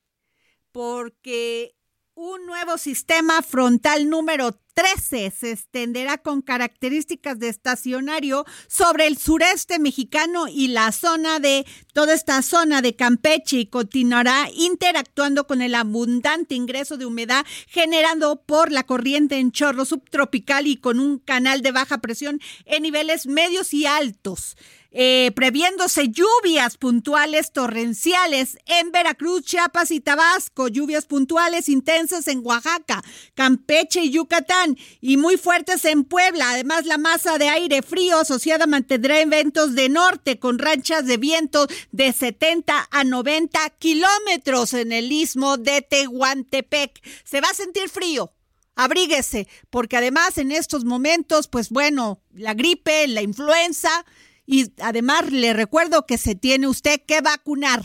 [0.71, 1.75] Porque
[2.15, 9.79] Un nuevo sistema frontal número 13 se extenderá con características de estacionario sobre el sureste
[9.79, 15.73] mexicano y la zona de toda esta zona de Campeche y continuará interactuando con el
[15.73, 21.63] abundante ingreso de humedad generado por la corriente en chorro subtropical y con un canal
[21.63, 24.55] de baja presión en niveles medios y altos.
[24.95, 33.03] Eh, previéndose lluvias puntuales torrenciales en Veracruz, Chiapas y Tabasco, lluvias puntuales intensas en Oaxaca,
[33.33, 36.51] Campeche y Yucatán y muy fuertes en Puebla.
[36.51, 41.65] Además, la masa de aire frío asociada mantendrá eventos de norte con ranchas de viento
[41.91, 47.01] de 70 a 90 kilómetros en el istmo de Tehuantepec.
[47.23, 48.31] Se va a sentir frío.
[48.75, 54.03] Abríguese, porque además en estos momentos, pues bueno, la gripe, la influenza,
[54.45, 57.83] y además le recuerdo que se tiene usted que vacunar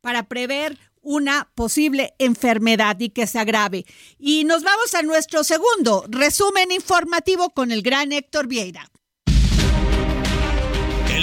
[0.00, 3.86] para prever una posible enfermedad y que se agrave.
[4.18, 8.90] Y nos vamos a nuestro segundo resumen informativo con el gran Héctor Vieira.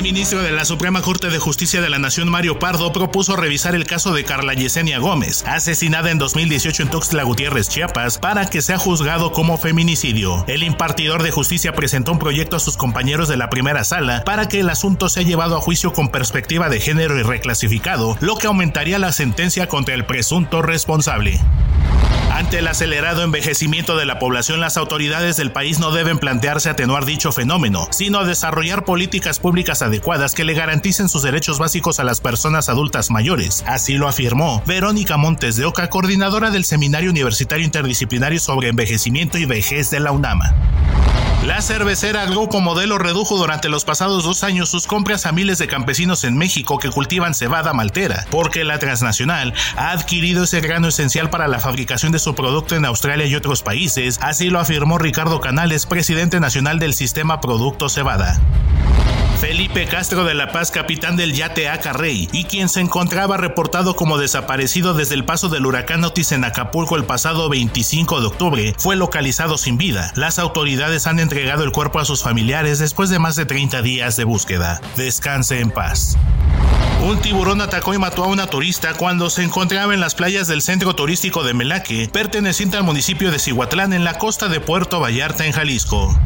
[0.06, 3.88] Ministro de la Suprema Corte de Justicia de la Nación, Mario Pardo, propuso revisar el
[3.88, 8.78] caso de Carla Yesenia Gómez, asesinada en 2018 en Tuxtla Gutiérrez, Chiapas, para que sea
[8.78, 10.46] juzgado como feminicidio.
[10.48, 14.48] El impartidor de justicia presentó un proyecto a sus compañeros de la primera sala para
[14.48, 18.46] que el asunto sea llevado a juicio con perspectiva de género y reclasificado, lo que
[18.46, 21.42] aumentaría la sentencia contra el presunto responsable.
[22.36, 27.06] Ante el acelerado envejecimiento de la población, las autoridades del país no deben plantearse atenuar
[27.06, 29.95] dicho fenómeno, sino desarrollar políticas públicas adecuadas
[30.36, 33.64] que le garanticen sus derechos básicos a las personas adultas mayores.
[33.68, 39.46] Así lo afirmó Verónica Montes de Oca, coordinadora del Seminario Universitario Interdisciplinario sobre Envejecimiento y
[39.46, 40.56] Vejez de la UNAMA.
[41.46, 45.68] La cervecera Grupo Modelo redujo durante los pasados dos años sus compras a miles de
[45.68, 51.30] campesinos en México que cultivan cebada maltera, porque la transnacional ha adquirido ese grano esencial
[51.30, 55.40] para la fabricación de su producto en Australia y otros países, así lo afirmó Ricardo
[55.40, 58.42] Canales, presidente nacional del sistema Producto Cebada.
[59.48, 63.96] Felipe Castro de la Paz, capitán del yate Aca Rey, y quien se encontraba reportado
[63.96, 68.76] como desaparecido desde el paso del huracán Otis en Acapulco el pasado 25 de octubre,
[68.80, 70.12] fue localizado sin vida.
[70.16, 74.16] Las autoridades han entregado el cuerpo a sus familiares después de más de 30 días
[74.16, 74.82] de búsqueda.
[74.98, 76.18] Descanse en paz.
[77.04, 80.64] Un tiburón atacó y mató a una turista cuando se encontraba en las playas del
[80.64, 85.46] centro turístico de Melaque, perteneciente al municipio de Cihuatlán en la costa de Puerto Vallarta
[85.46, 86.20] en Jalisco.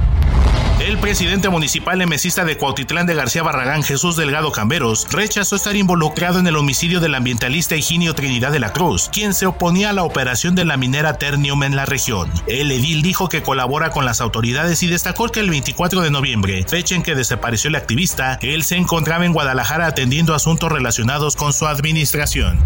[0.89, 6.39] El presidente municipal emesista de Cuautitlán de García Barragán, Jesús Delgado Camberos, rechazó estar involucrado
[6.39, 10.01] en el homicidio del ambientalista Higinio Trinidad de la Cruz, quien se oponía a la
[10.01, 12.31] operación de la minera Ternium en la región.
[12.47, 16.65] El edil dijo que colabora con las autoridades y destacó que el 24 de noviembre,
[16.67, 21.53] fecha en que desapareció el activista, él se encontraba en Guadalajara atendiendo asuntos relacionados con
[21.53, 22.57] su administración.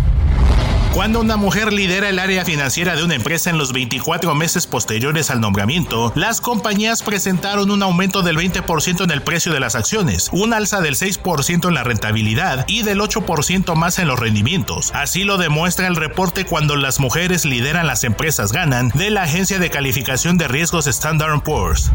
[0.94, 5.32] Cuando una mujer lidera el área financiera de una empresa en los 24 meses posteriores
[5.32, 10.30] al nombramiento, las compañías presentaron un aumento del 20% en el precio de las acciones,
[10.32, 14.92] un alza del 6% en la rentabilidad y del 8% más en los rendimientos.
[14.94, 19.58] Así lo demuestra el reporte cuando las mujeres lideran las empresas ganan de la agencia
[19.58, 21.92] de calificación de riesgos Standard Poor's.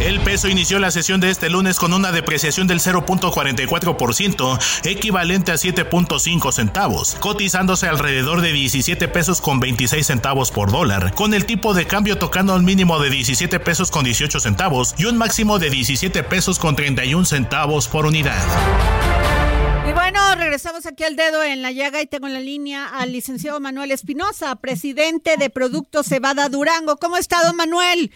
[0.00, 5.54] El peso inició la sesión de este lunes con una depreciación del 0.44%, equivalente a
[5.54, 11.72] 7.5 centavos, cotizándose alrededor de 17 pesos con 26 centavos por dólar, con el tipo
[11.72, 15.70] de cambio tocando un mínimo de 17 pesos con 18 centavos y un máximo de
[15.70, 18.42] 17 pesos con 31 centavos por unidad.
[19.88, 23.12] Y bueno, regresamos aquí al dedo en la llaga y tengo en la línea al
[23.12, 26.96] licenciado Manuel Espinosa, presidente de Productos Cebada Durango.
[26.96, 28.10] ¿Cómo está, don Manuel?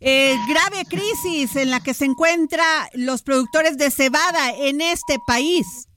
[0.00, 5.88] Eh, grave crisis en la que se encuentran los productores de cebada en este país.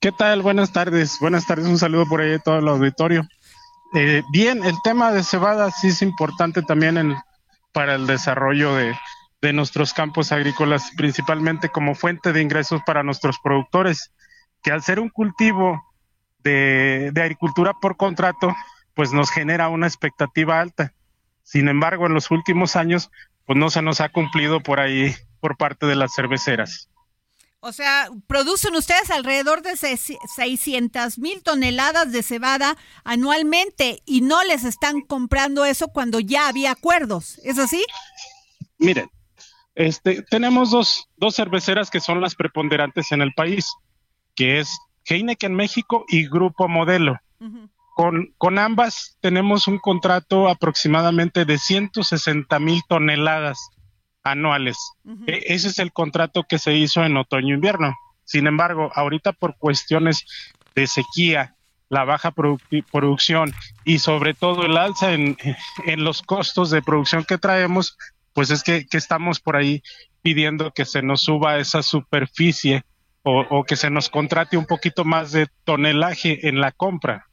[0.00, 0.42] ¿Qué tal?
[0.42, 1.18] Buenas tardes.
[1.18, 1.66] Buenas tardes.
[1.66, 3.26] Un saludo por ahí a todo el auditorio.
[3.94, 7.16] Eh, bien, el tema de cebada sí es importante también
[7.72, 8.94] para el desarrollo de,
[9.54, 14.12] nuestros campos agrícolas, principalmente como fuente de ingresos para nuestros productores,
[14.62, 15.82] que al ser un cultivo
[16.40, 18.54] de, de agricultura por contrato,
[18.94, 20.92] pues nos genera una expectativa alta
[21.50, 23.10] sin embargo, en los últimos años,
[23.44, 26.88] pues no se nos ha cumplido por ahí por parte de las cerveceras.
[27.58, 34.62] O sea, producen ustedes alrededor de 600 mil toneladas de cebada anualmente y no les
[34.62, 37.40] están comprando eso cuando ya había acuerdos.
[37.42, 37.84] ¿Es así?
[38.78, 39.10] Miren,
[39.74, 43.74] este, tenemos dos, dos cerveceras que son las preponderantes en el país,
[44.36, 47.18] que es Heineken México y Grupo Modelo.
[48.38, 53.58] Con, ambas tenemos un contrato aproximadamente de 160 mil toneladas
[54.22, 54.78] anuales.
[55.26, 57.94] E, ese es el contrato que se hizo en otoño-invierno.
[58.24, 60.24] Sin embargo, ahorita por cuestiones
[60.74, 61.56] de sequía
[61.90, 62.32] la baja
[62.90, 63.52] producción
[63.84, 65.36] y sobre todo el alza en,
[65.96, 67.98] los costos de producción que traemos,
[68.32, 69.82] pues es que, estamos por ahí
[70.22, 72.82] pidiendo que se nos suba esa superficie
[73.24, 77.26] o, que se nos contrate un poquito más de tonelaje en la compra.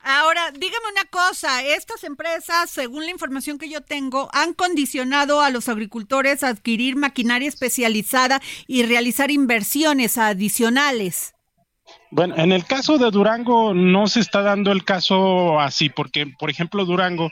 [0.00, 5.50] Ahora, dígame una cosa, estas empresas, según la información que yo tengo, han condicionado a
[5.50, 11.34] los agricultores a adquirir maquinaria especializada y realizar inversiones adicionales.
[12.10, 16.50] Bueno, en el caso de Durango no se está dando el caso así, porque, por
[16.50, 17.30] ejemplo, Durango,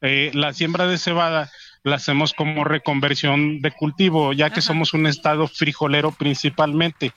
[0.00, 1.50] eh, la siembra de cebada
[1.82, 7.12] la hacemos como reconversión de cultivo, ya que somos un estado frijolero principalmente.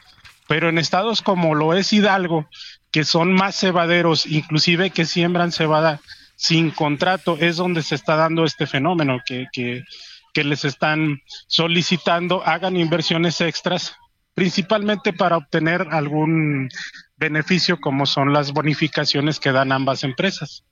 [0.48, 2.48] Pero en estados como lo es Hidalgo,
[2.92, 6.02] que son más cebaderos, inclusive que siembran cebada
[6.36, 9.84] sin contrato, es donde se está dando este fenómeno, que, que,
[10.34, 13.96] que les están solicitando hagan inversiones extras
[14.40, 16.70] principalmente para obtener algún
[17.18, 20.64] beneficio como son las bonificaciones que dan ambas empresas.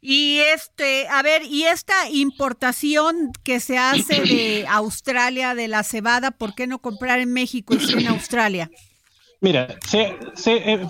[0.00, 6.30] Y este, a ver, y esta importación que se hace de Australia de la cebada,
[6.30, 8.70] ¿por qué no comprar en México y en Australia?
[9.40, 10.16] Mira, se,
[10.46, 10.86] eh,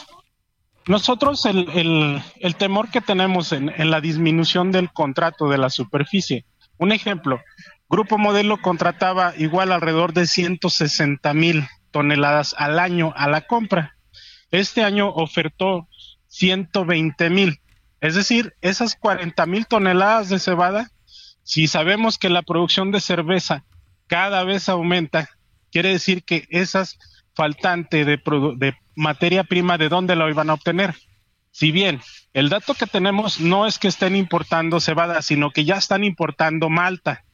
[0.88, 6.44] nosotros el, el, temor que tenemos en, en la disminución del contrato de la superficie.
[6.78, 7.40] Un ejemplo,
[7.88, 13.96] Grupo Modelo contrataba igual alrededor de 160 mil toneladas al año a la compra.
[14.50, 15.88] Este año ofertó
[16.28, 17.60] 120 mil.
[18.00, 20.90] Es decir, esas 40 mil toneladas de cebada,
[21.42, 23.64] si sabemos que la producción de cerveza
[24.06, 25.28] cada vez aumenta,
[25.70, 26.98] quiere decir que esas
[27.38, 28.20] faltantes de,
[28.56, 30.96] de materia prima, ¿de dónde la iban a obtener?
[31.52, 32.00] Si bien
[32.32, 36.68] el dato que tenemos no es que estén importando cebada, sino que ya están importando
[36.68, 37.24] malta.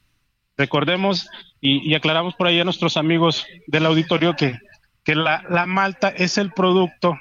[0.59, 1.27] Recordemos
[1.59, 4.59] y, aclaramos por ahí a nuestros amigos del auditorio que,
[5.05, 7.19] que la, la, malta es el producto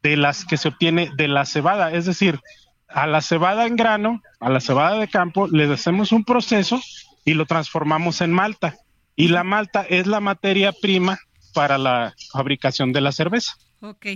[0.00, 2.38] de las que se obtiene de la cebada, es decir,
[2.86, 6.80] a la cebada en grano, a la cebada de campo, le hacemos un proceso
[7.24, 8.76] y lo transformamos en malta.
[9.16, 11.18] Y la malta es la materia prima
[11.52, 13.56] para la fabricación de la cerveza.
[13.80, 14.06] Ok.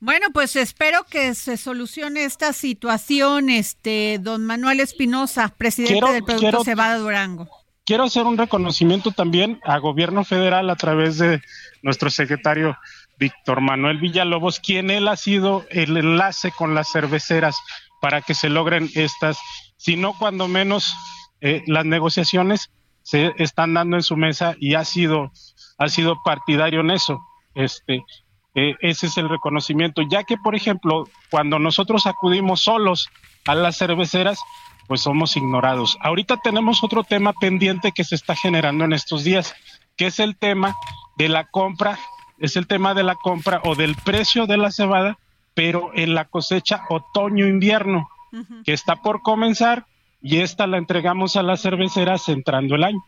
[0.00, 6.62] Bueno, pues espero que se solucione esta situación, este, don Manuel Espinosa, presidente del Producto
[6.64, 7.48] Cebada Durango
[7.88, 11.40] quiero hacer un reconocimiento también a gobierno federal a través de
[11.80, 12.76] nuestro secretario
[13.18, 17.56] Víctor Manuel Villalobos, quien él ha sido el enlace con las cerveceras
[18.02, 19.38] para que se logren estas,
[19.78, 20.94] si no cuando menos
[21.40, 25.32] eh, las negociaciones se están dando en su mesa y ha sido
[25.78, 27.20] ha sido partidario en eso.
[27.54, 28.04] Este,
[28.54, 33.08] eh, ese es el reconocimiento, ya que por ejemplo, cuando nosotros acudimos solos
[33.46, 34.40] a las cerveceras,
[34.88, 35.96] pues somos ignorados.
[36.00, 39.54] Ahorita tenemos otro tema pendiente que se está generando en estos días,
[39.96, 40.76] que es el tema
[41.16, 41.98] de la compra,
[42.38, 45.18] es el tema de la compra o del precio de la cebada,
[45.54, 48.08] pero en la cosecha otoño-invierno,
[48.64, 49.86] que está por comenzar
[50.20, 53.04] y esta la entregamos a las cerveceras entrando el año.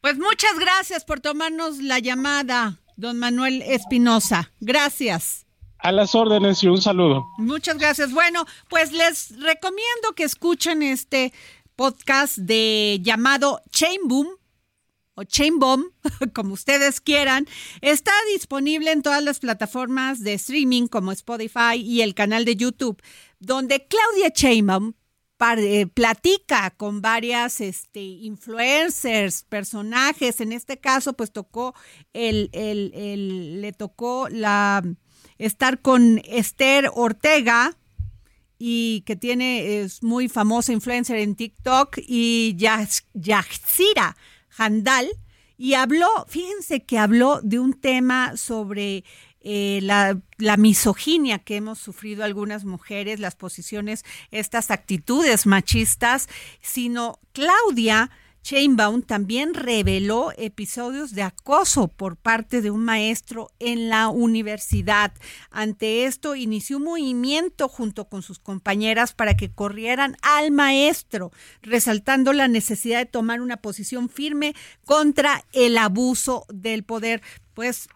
[0.00, 4.52] Pues muchas gracias por tomarnos la llamada, don Manuel Espinosa.
[4.60, 5.44] Gracias.
[5.80, 7.26] A las órdenes y un saludo.
[7.36, 8.12] Muchas gracias.
[8.12, 11.32] Bueno, pues les recomiendo que escuchen este
[11.74, 14.28] podcast de llamado Chain Boom
[15.14, 15.86] o Chain Bomb,
[16.32, 17.48] como ustedes quieran.
[17.80, 23.02] Está disponible en todas las plataformas de streaming como Spotify y el canal de YouTube,
[23.40, 24.92] donde Claudia Chainbaum
[25.94, 30.40] platica con varias este, influencers, personajes.
[30.40, 31.74] En este caso, pues tocó
[32.12, 34.82] el, el, el le tocó la
[35.38, 37.76] estar con Esther Ortega,
[38.58, 44.16] y que tiene, es muy famosa influencer en TikTok, y Yaxira
[44.56, 45.08] Handal,
[45.56, 49.04] y habló, fíjense que habló de un tema sobre
[49.40, 56.28] eh, la, la, misoginia que hemos sufrido algunas mujeres, las posiciones, estas actitudes machistas,
[56.60, 58.10] sino Claudia
[58.48, 65.12] Chainbaum también reveló episodios de acoso por parte de un maestro en la universidad.
[65.50, 71.30] Ante esto, inició un movimiento junto con sus compañeras para que corrieran al maestro,
[71.60, 74.54] resaltando la necesidad de tomar una posición firme
[74.86, 77.20] contra el abuso del poder.
[77.52, 77.88] Pues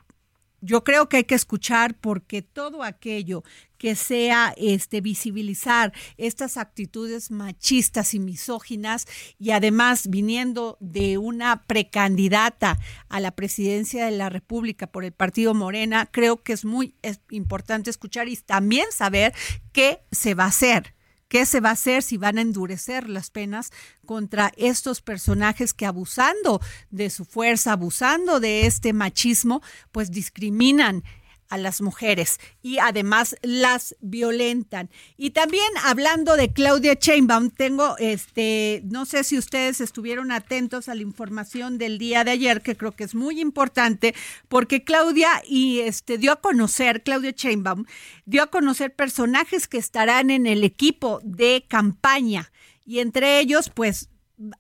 [0.63, 3.43] yo creo que hay que escuchar porque todo aquello
[3.77, 9.07] que sea este visibilizar estas actitudes machistas y misóginas
[9.41, 15.53] y además viniendo de una precandidata a la presidencia de la República por el partido
[15.53, 16.95] Morena, creo que es muy
[17.31, 19.35] importante escuchar y también saber
[19.73, 20.95] qué se va a hacer
[21.33, 23.73] ¿Qué se va a hacer si van a endurecer las penas
[24.05, 26.61] contra estos personajes que abusando
[26.91, 29.63] de su fuerza, abusando de este machismo,
[29.93, 31.05] pues discriminan
[31.53, 34.89] a las mujeres y además las violentan.
[35.19, 40.95] Y también hablando de Claudia Chainbaum, tengo este, no sé si ustedes estuvieron atentos a
[40.95, 44.15] la información del día de ayer, que creo que es muy importante,
[44.49, 47.85] porque Claudia y este dio a conocer, Claudia Chainbaum,
[48.25, 52.51] dio a conocer personajes que estarán en el equipo de campaña.
[52.87, 54.09] Y entre ellos, pues,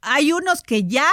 [0.02, 1.08] hay unos que ya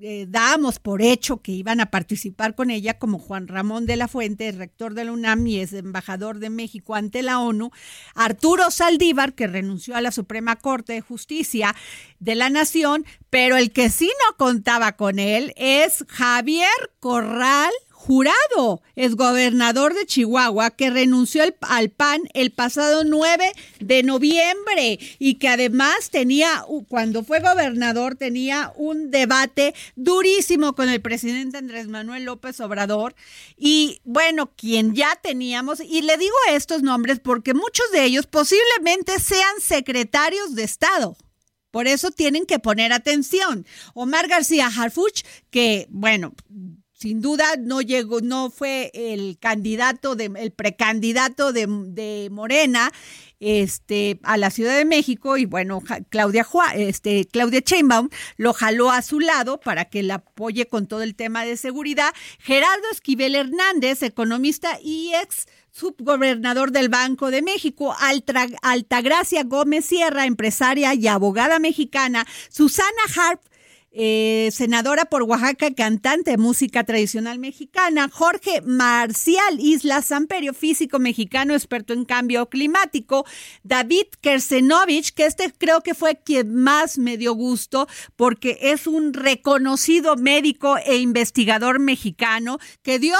[0.00, 4.08] eh, dábamos por hecho que iban a participar con ella, como Juan Ramón de la
[4.08, 7.70] Fuente, rector de la UNAM y es embajador de México ante la ONU,
[8.14, 11.74] Arturo Saldívar, que renunció a la Suprema Corte de Justicia
[12.18, 16.68] de la Nación, pero el que sí no contaba con él es Javier
[17.00, 17.72] Corral
[18.06, 25.34] jurado, es gobernador de Chihuahua, que renunció al PAN el pasado 9 de noviembre y
[25.34, 32.24] que además tenía, cuando fue gobernador, tenía un debate durísimo con el presidente Andrés Manuel
[32.24, 33.16] López Obrador.
[33.56, 39.18] Y bueno, quien ya teníamos, y le digo estos nombres porque muchos de ellos posiblemente
[39.18, 41.16] sean secretarios de Estado.
[41.76, 43.66] Por eso tienen que poner atención.
[43.92, 46.32] Omar García Harfuch, que bueno,
[46.96, 52.90] sin duda no llegó, no fue el candidato de, el precandidato de, de, Morena,
[53.38, 59.02] este, a la Ciudad de México, y bueno, Claudia este, Claudia Chainbaum lo jaló a
[59.02, 62.14] su lado para que la apoye con todo el tema de seguridad.
[62.38, 67.94] Gerardo Esquivel Hernández, economista y ex subgobernador del Banco de México,
[68.62, 73.42] Altagracia Gómez Sierra, empresaria y abogada mexicana, Susana Harp,
[73.98, 81.54] eh, senadora por Oaxaca, cantante de música tradicional mexicana, Jorge Marcial Isla Samperio, físico mexicano,
[81.54, 83.24] experto en cambio climático,
[83.62, 89.14] David Kersenovich, que este creo que fue quien más me dio gusto porque es un
[89.14, 93.16] reconocido médico e investigador mexicano que dio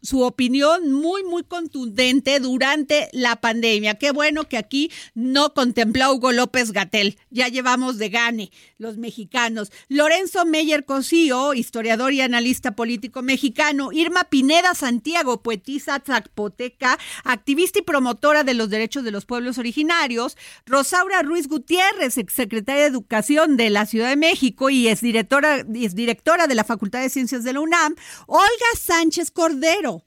[0.00, 3.96] su opinión muy, muy contundente durante la pandemia.
[3.96, 7.18] Qué bueno que aquí no contempló Hugo López Gatel.
[7.28, 9.70] Ya llevamos de gane los mexicanos.
[10.14, 17.82] Lorenzo Meyer Cosío, historiador y analista político mexicano, Irma Pineda Santiago, poetisa zapoteca, activista y
[17.82, 20.36] promotora de los derechos de los pueblos originarios,
[20.66, 25.96] Rosaura Ruiz Gutiérrez, exsecretaria de Educación de la Ciudad de México y es directora, es
[25.96, 27.96] directora de la Facultad de Ciencias de la UNAM,
[28.28, 30.04] Olga Sánchez Cordero,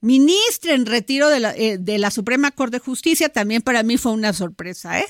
[0.00, 3.96] ministra en retiro de la, eh, de la, Suprema Corte de Justicia, también para mí
[3.98, 4.98] fue una sorpresa.
[4.98, 5.06] ¿eh?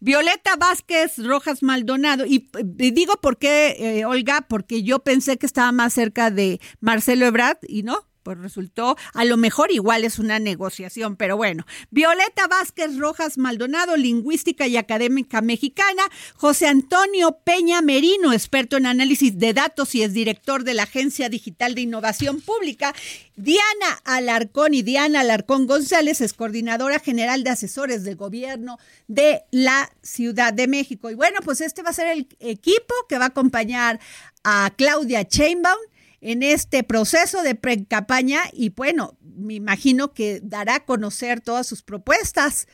[0.00, 2.48] Violeta Vázquez Rojas Maldonado, y,
[2.92, 7.58] digo por qué, eh, Olga, porque yo pensé que estaba más cerca de Marcelo Ebrard
[7.66, 11.64] y no, pues resultó, a lo mejor igual es una negociación, pero bueno.
[11.90, 16.02] Violeta Vázquez Rojas Maldonado, lingüística y académica mexicana.
[16.34, 21.28] José Antonio Peña Merino, experto en análisis de datos y es director de la Agencia
[21.28, 22.94] Digital de Innovación Pública.
[23.36, 29.90] Diana Alarcón y Diana Alarcón González es coordinadora general de asesores de gobierno de la
[30.02, 31.10] Ciudad de México.
[31.10, 34.00] Y bueno, pues este va a ser el equipo que va a acompañar
[34.44, 35.78] a Claudia Chainbaum
[36.24, 41.82] en este proceso de pre-campaña y bueno, me imagino que dará a conocer todas sus
[41.82, 42.66] propuestas,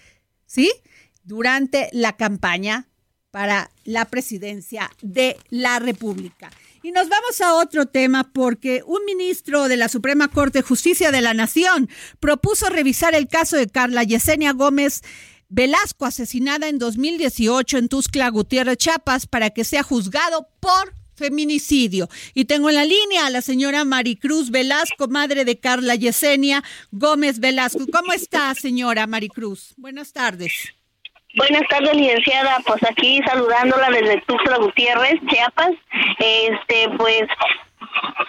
[0.47, 0.71] ¿sí?
[1.25, 2.87] Durante la campaña
[3.33, 6.51] para la presidencia de la República.
[6.85, 11.11] Y nos vamos a otro tema porque un ministro de la Suprema Corte de Justicia
[11.11, 11.91] de la Nación
[12.21, 15.03] propuso revisar el caso de Carla Yesenia Gómez
[15.49, 22.09] Velasco, asesinada en 2018 en Tuscla Gutiérrez, Chiapas, para que sea juzgado por feminicidio.
[22.35, 27.39] Y tengo en la línea a la señora Maricruz Velasco, madre de Carla Yesenia Gómez
[27.39, 27.85] Velasco.
[27.93, 29.75] ¿Cómo está, señora Maricruz?
[29.77, 30.75] Buenas tardes.
[31.37, 32.59] Buenas tardes, licenciada.
[32.67, 35.73] Pues aquí saludándola desde Tuxtla Gutiérrez, Chiapas.
[36.19, 37.23] Este, pues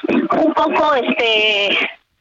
[0.10, 1.78] un poco este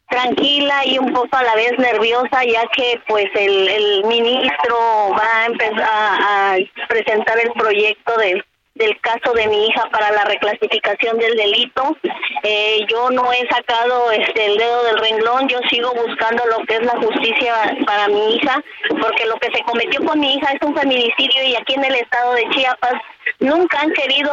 [0.08, 4.76] tranquila y un poco a la vez nerviosa ya que pues el, el ministro
[5.16, 6.56] va a empezar a
[6.88, 8.42] presentar el proyecto de
[8.80, 11.96] del caso de mi hija para la reclasificación del delito.
[12.42, 16.76] Eh, yo no he sacado este el dedo del renglón, yo sigo buscando lo que
[16.76, 18.62] es la justicia para mi hija,
[19.00, 21.94] porque lo que se cometió con mi hija es un feminicidio y aquí en el
[21.96, 22.94] estado de Chiapas
[23.38, 24.32] nunca han querido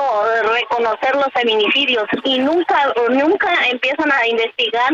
[0.56, 4.91] reconocer los feminicidios y nunca nunca empiezan a investigar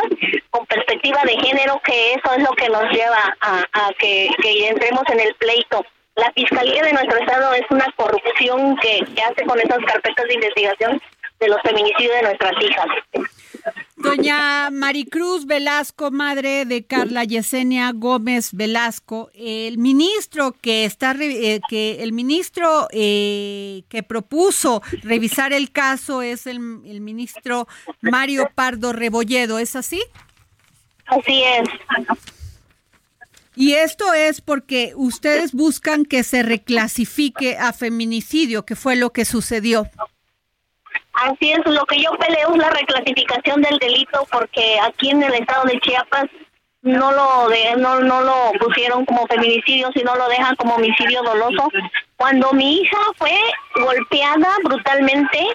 [0.50, 4.68] con perspectiva de género que eso es lo que nos lleva a, a que, que
[4.68, 5.86] entremos en el pleito
[6.16, 11.02] la fiscalía de nuestro estado es una corrupción que, hace con esas carpetas de investigación
[11.40, 12.86] de los feminicidios de nuestras hijas.
[13.96, 22.04] Doña Maricruz Velasco, madre de Carla Yesenia Gómez Velasco, el ministro que está eh, que
[22.04, 27.68] el ministro eh, que propuso revisar el caso es el, el ministro
[28.02, 30.02] Mario Pardo Rebolledo, ¿es así?
[31.08, 31.70] Así es.
[33.56, 39.26] Y esto es porque ustedes buscan que se reclasifique a feminicidio, que fue lo que
[39.26, 39.88] sucedió.
[41.14, 45.34] Así es, lo que yo peleo es la reclasificación del delito porque aquí en el
[45.36, 46.30] estado de Chiapas
[46.84, 51.70] no lo de, no, no lo pusieron como feminicidio, sino lo dejan como homicidio doloso.
[52.18, 53.34] Cuando mi hija fue
[53.76, 55.48] golpeada brutalmente,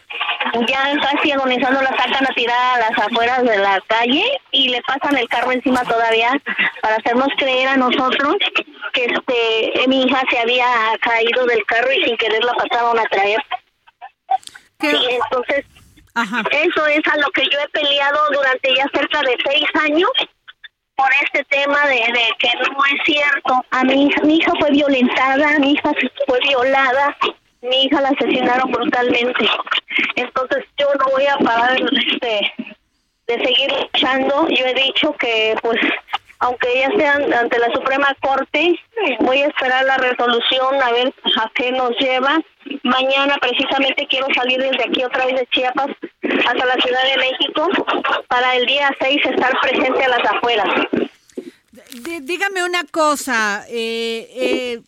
[0.67, 4.81] ya casi agonizando la sacan a tirar a las afueras de la calle y le
[4.83, 6.33] pasan el carro encima todavía
[6.81, 8.37] para hacernos creer a nosotros
[8.95, 10.67] que este mi hija se había
[11.01, 13.45] caído del carro y sin querer la pasaron a traer.
[14.81, 15.67] Sí, entonces,
[16.53, 20.11] eso es a lo que yo he peleado durante ya cerca de seis años
[20.99, 22.03] por este tema de,
[22.41, 23.65] que no es cierto.
[23.71, 25.93] A mi mi hija fue violentada, mi hija
[26.27, 27.17] fue violada,
[27.63, 29.49] mi hija la asesinaron brutalmente.
[30.17, 32.53] Entonces yo no voy a parar este,
[33.29, 34.49] de seguir luchando.
[34.49, 35.79] Yo he dicho que pues
[36.41, 38.79] aunque ya sean ante la Suprema Corte,
[39.21, 42.41] voy a esperar la resolución a ver a qué nos lleva.
[42.85, 45.89] Mañana precisamente quiero salir desde aquí otra vez de Chiapas
[46.23, 47.69] hasta la Ciudad de México
[48.29, 50.69] para el día 6 estar presente a las afueras.
[52.23, 54.81] dígame una cosa, eh, eh,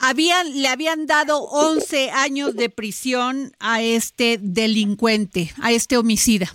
[0.00, 6.52] habían, le habían dado 11 años de prisión a este delincuente, a este homicida.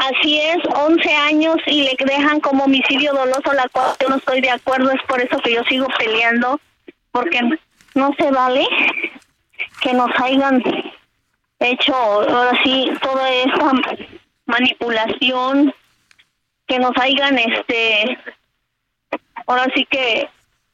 [0.00, 4.40] Así es, 11 años y le dejan como homicidio doloso, la cual yo no estoy
[4.40, 6.58] de acuerdo, es por eso que yo sigo peleando,
[7.12, 7.38] porque
[7.94, 8.66] no se vale
[9.82, 10.62] que nos hayan
[11.58, 13.72] hecho ahora sí toda esta
[14.46, 15.74] manipulación,
[16.66, 18.18] que nos hayan este
[19.46, 20.30] ahora sí que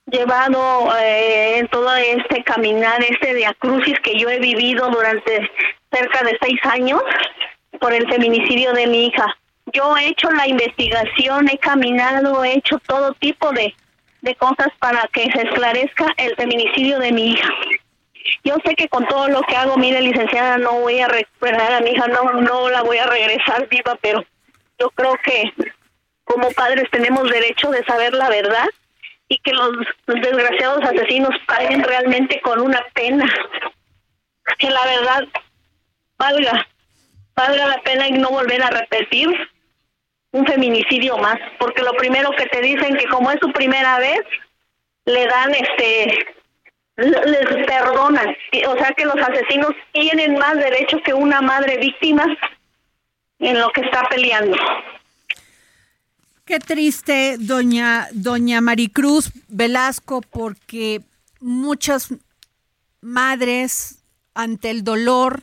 [0.07, 5.51] llevado eh, todo este caminar, este diacrucis que yo he vivido durante
[5.91, 7.03] cerca de seis años
[7.79, 9.37] por el feminicidio de mi hija.
[9.73, 13.75] Yo he hecho la investigación, he caminado, he hecho todo tipo de,
[14.23, 17.49] de cosas para que se esclarezca el feminicidio de mi hija.
[18.45, 21.81] Yo sé que con todo lo que hago, mire, licenciada, no voy a recuperar a
[21.81, 24.25] mi hija, no, la voy a regresar viva, pero
[24.79, 25.53] yo creo que
[26.25, 28.67] como padres tenemos derecho de saber la verdad
[29.29, 29.71] y que los
[30.07, 33.25] desgraciados asesinos paguen realmente con una pena.
[34.59, 35.25] Que la verdad
[36.19, 36.67] valga
[37.37, 39.29] valga la pena y no volver a repetir
[40.33, 44.21] un feminicidio más, porque lo primero que te dicen que como es su primera vez,
[45.05, 46.27] le dan este
[46.97, 48.35] les perdonan,
[48.69, 52.25] o sea que los asesinos tienen más derecho que una madre víctima
[53.39, 54.57] en lo que está peleando.
[56.47, 61.03] Qué triste, doña doña Maricruz Velasco, porque
[61.41, 62.15] muchas
[63.03, 65.43] madres ante el dolor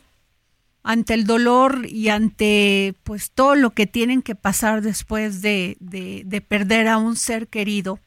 [0.84, 6.40] ante el dolor y ante pues todo lo que tienen que pasar después de, de,
[6.42, 7.98] perder a un ser querido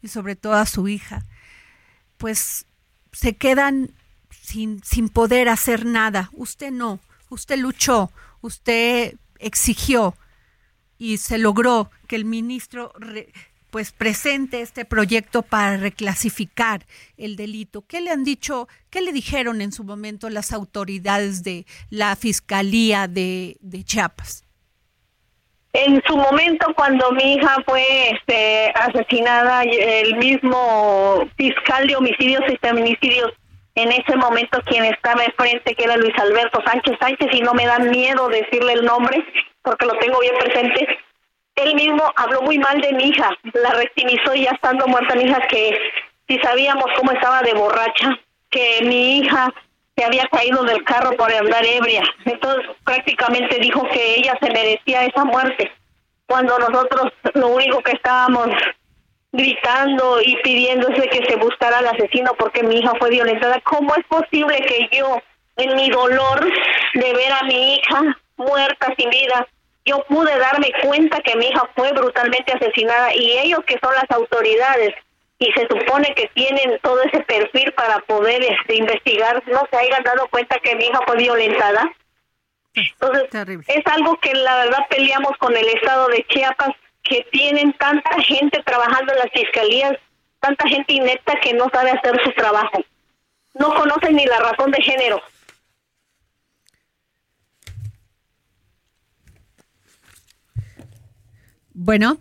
[0.00, 1.26] y sobre todo a su hija,
[2.16, 2.66] pues
[3.12, 3.92] se quedan
[4.30, 6.30] sin, sin poder hacer nada.
[6.32, 8.10] Usted no, usted luchó,
[8.40, 10.16] usted exigió
[10.96, 12.94] y se logró que el ministro
[13.72, 16.82] pues presente este proyecto para reclasificar
[17.16, 17.82] el delito.
[17.88, 23.08] ¿Qué le han dicho, qué le dijeron en su momento las autoridades de la Fiscalía
[23.08, 24.44] de, Chiapas?
[25.72, 32.58] En su momento, cuando mi hija fue este, asesinada, el mismo fiscal de homicidios y
[32.58, 33.32] feminicidios,
[33.74, 37.64] en ese momento quien estaba enfrente, que era Luis Alberto Sánchez Sánchez, y no me
[37.64, 39.24] da miedo decirle el nombre,
[39.62, 40.86] porque lo tengo bien presente,
[41.56, 45.40] él mismo habló muy mal de mi hija, la rectimizó ya estando muerta mi hija
[45.48, 45.78] que
[46.28, 48.18] si sabíamos cómo estaba de borracha,
[48.50, 49.52] que mi hija
[49.96, 52.02] se había caído del carro por andar ebria.
[52.24, 55.70] Entonces prácticamente dijo que ella se merecía esa muerte,
[56.26, 58.48] cuando nosotros lo único que estábamos
[59.32, 63.60] gritando y pidiendo es que se buscara al asesino porque mi hija fue violentada.
[63.62, 65.20] ¿Cómo es posible que yo,
[65.56, 66.40] en mi dolor
[66.94, 69.46] de ver a mi hija muerta sin vida,
[69.84, 74.10] yo pude darme cuenta que mi hija fue brutalmente asesinada y ellos que son las
[74.10, 74.94] autoridades
[75.38, 80.04] y se supone que tienen todo ese perfil para poder este, investigar, no se hayan
[80.04, 81.90] dado cuenta que mi hija fue violentada.
[82.74, 83.24] Entonces,
[83.66, 86.70] es algo que la verdad peleamos con el estado de Chiapas,
[87.02, 89.94] que tienen tanta gente trabajando en las fiscalías,
[90.38, 92.84] tanta gente inepta que no sabe hacer su trabajo.
[93.54, 95.20] No conocen ni la razón de género.
[101.84, 102.18] Bueno,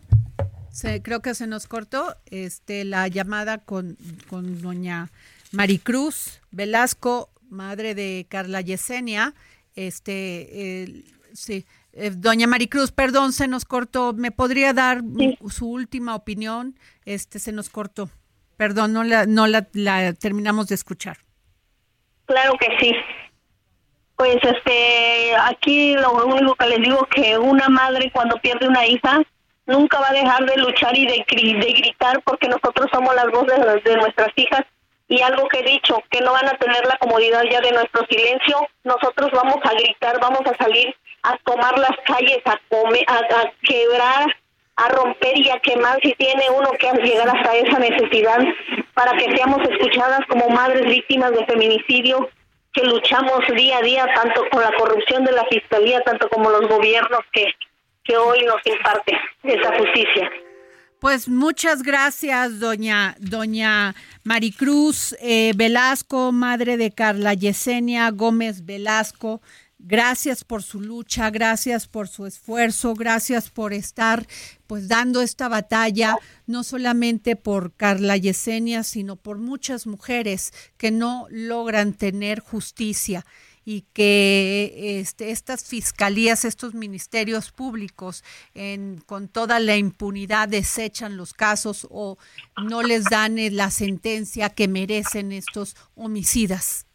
[1.04, 3.96] creo que se nos cortó este, la llamada con,
[4.28, 5.12] con doña
[5.52, 9.36] Maricruz Velasco, madre de Carla Yesenia.
[9.76, 11.04] Este,
[11.34, 14.14] sí, Eh, doña Maricruz, perdón, se nos cortó.
[14.14, 15.02] ¿Me podría dar
[15.50, 16.76] su última opinión?
[17.06, 18.10] Este, se nos cortó.
[18.58, 21.18] Perdón, no la, no la, la terminamos de escuchar.
[22.26, 22.94] Claro que sí.
[24.16, 29.22] Pues este, aquí lo único que les digo que una madre cuando pierde una hija
[29.66, 33.84] nunca va a dejar de luchar y de, de gritar porque nosotros somos las voces
[33.84, 34.64] de nuestras hijas.
[35.08, 38.06] Y algo que he dicho, que no van a tener la comodidad ya de nuestro
[38.10, 43.18] silencio, nosotros vamos a gritar, vamos a salir a tomar las calles, a, comer, a,
[43.18, 44.36] a quebrar,
[44.78, 48.40] a romper y a quemar si tiene uno que llegar hasta esa necesidad
[48.94, 52.30] para que seamos escuchadas como madres víctimas de feminicidio,
[52.74, 56.68] que luchamos día a día tanto con la corrupción de la fiscalía, tanto como los
[56.70, 57.54] gobiernos que,
[58.04, 60.30] que hoy nos imparte esa justicia.
[61.00, 69.42] Pues muchas gracias, doña, doña Maricruz eh, Velasco, madre de Carla Yesenia Gómez Velasco.
[69.80, 74.28] Gracias por su lucha, gracias por su esfuerzo, gracias por estar
[74.68, 81.26] pues dando esta batalla, no solamente por Carla Yesenia, sino por muchas mujeres que no
[81.32, 83.26] logran tener justicia
[83.66, 88.24] y que este, estas fiscalías, estos ministerios públicos,
[89.06, 92.18] con toda la impunidad desechan los casos o
[92.64, 96.88] no les dan eh, la sentencia que merecen estos homicidas.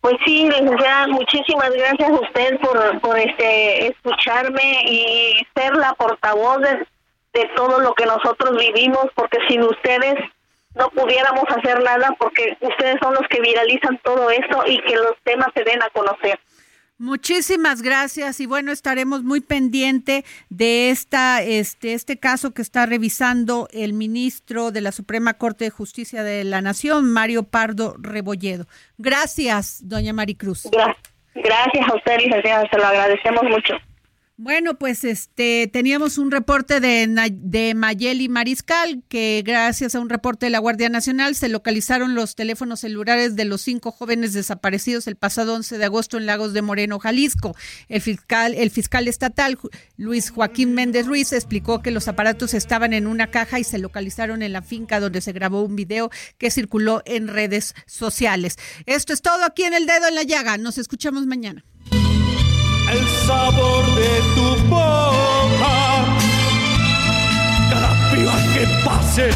[0.00, 2.60] Pues sí, licenciada, muchísimas gracias a usted
[3.00, 9.62] por, este escucharme y ser la portavoz de todo lo que nosotros vivimos, porque sin
[9.62, 10.14] ustedes
[10.74, 15.14] no pudiéramos hacer nada porque ustedes son los que viralizan todo esto y que los
[15.24, 16.38] temas se den a conocer.
[16.96, 23.66] Muchísimas gracias y bueno, estaremos muy pendiente de esta este este caso que está revisando
[23.72, 28.66] el ministro de la Suprema Corte de Justicia de la Nación, Mario Pardo Rebolledo.
[28.96, 30.68] Gracias, doña Maricruz.
[31.34, 33.74] Gracias a usted, licenciada, se lo agradecemos mucho.
[34.36, 40.46] Bueno, pues este teníamos un reporte de, de Mayeli Mariscal que gracias a un reporte
[40.46, 45.14] de la Guardia Nacional se localizaron los teléfonos celulares de los cinco jóvenes desaparecidos el
[45.14, 47.54] pasado 11 de agosto en Lagos de Moreno, Jalisco.
[47.88, 49.56] El fiscal, el fiscal estatal
[49.96, 54.42] Luis Joaquín Méndez Ruiz explicó que los aparatos estaban en una caja y se localizaron
[54.42, 58.56] en la finca donde se grabó un video que circuló en redes sociales.
[58.86, 60.58] Esto es todo aquí en El Dedo en la Llaga.
[60.58, 61.64] Nos escuchamos mañana
[62.94, 66.04] el sabor de tu boca.
[67.70, 68.10] Cada
[68.54, 69.30] que pase.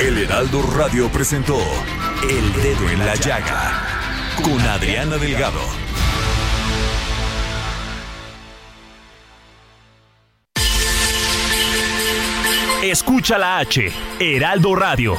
[0.00, 1.58] El Heraldo Radio presentó
[2.22, 3.82] El Dedo en la Llaga
[4.42, 5.60] con Adriana Delgado.
[12.82, 15.16] Escucha la H, Heraldo Radio.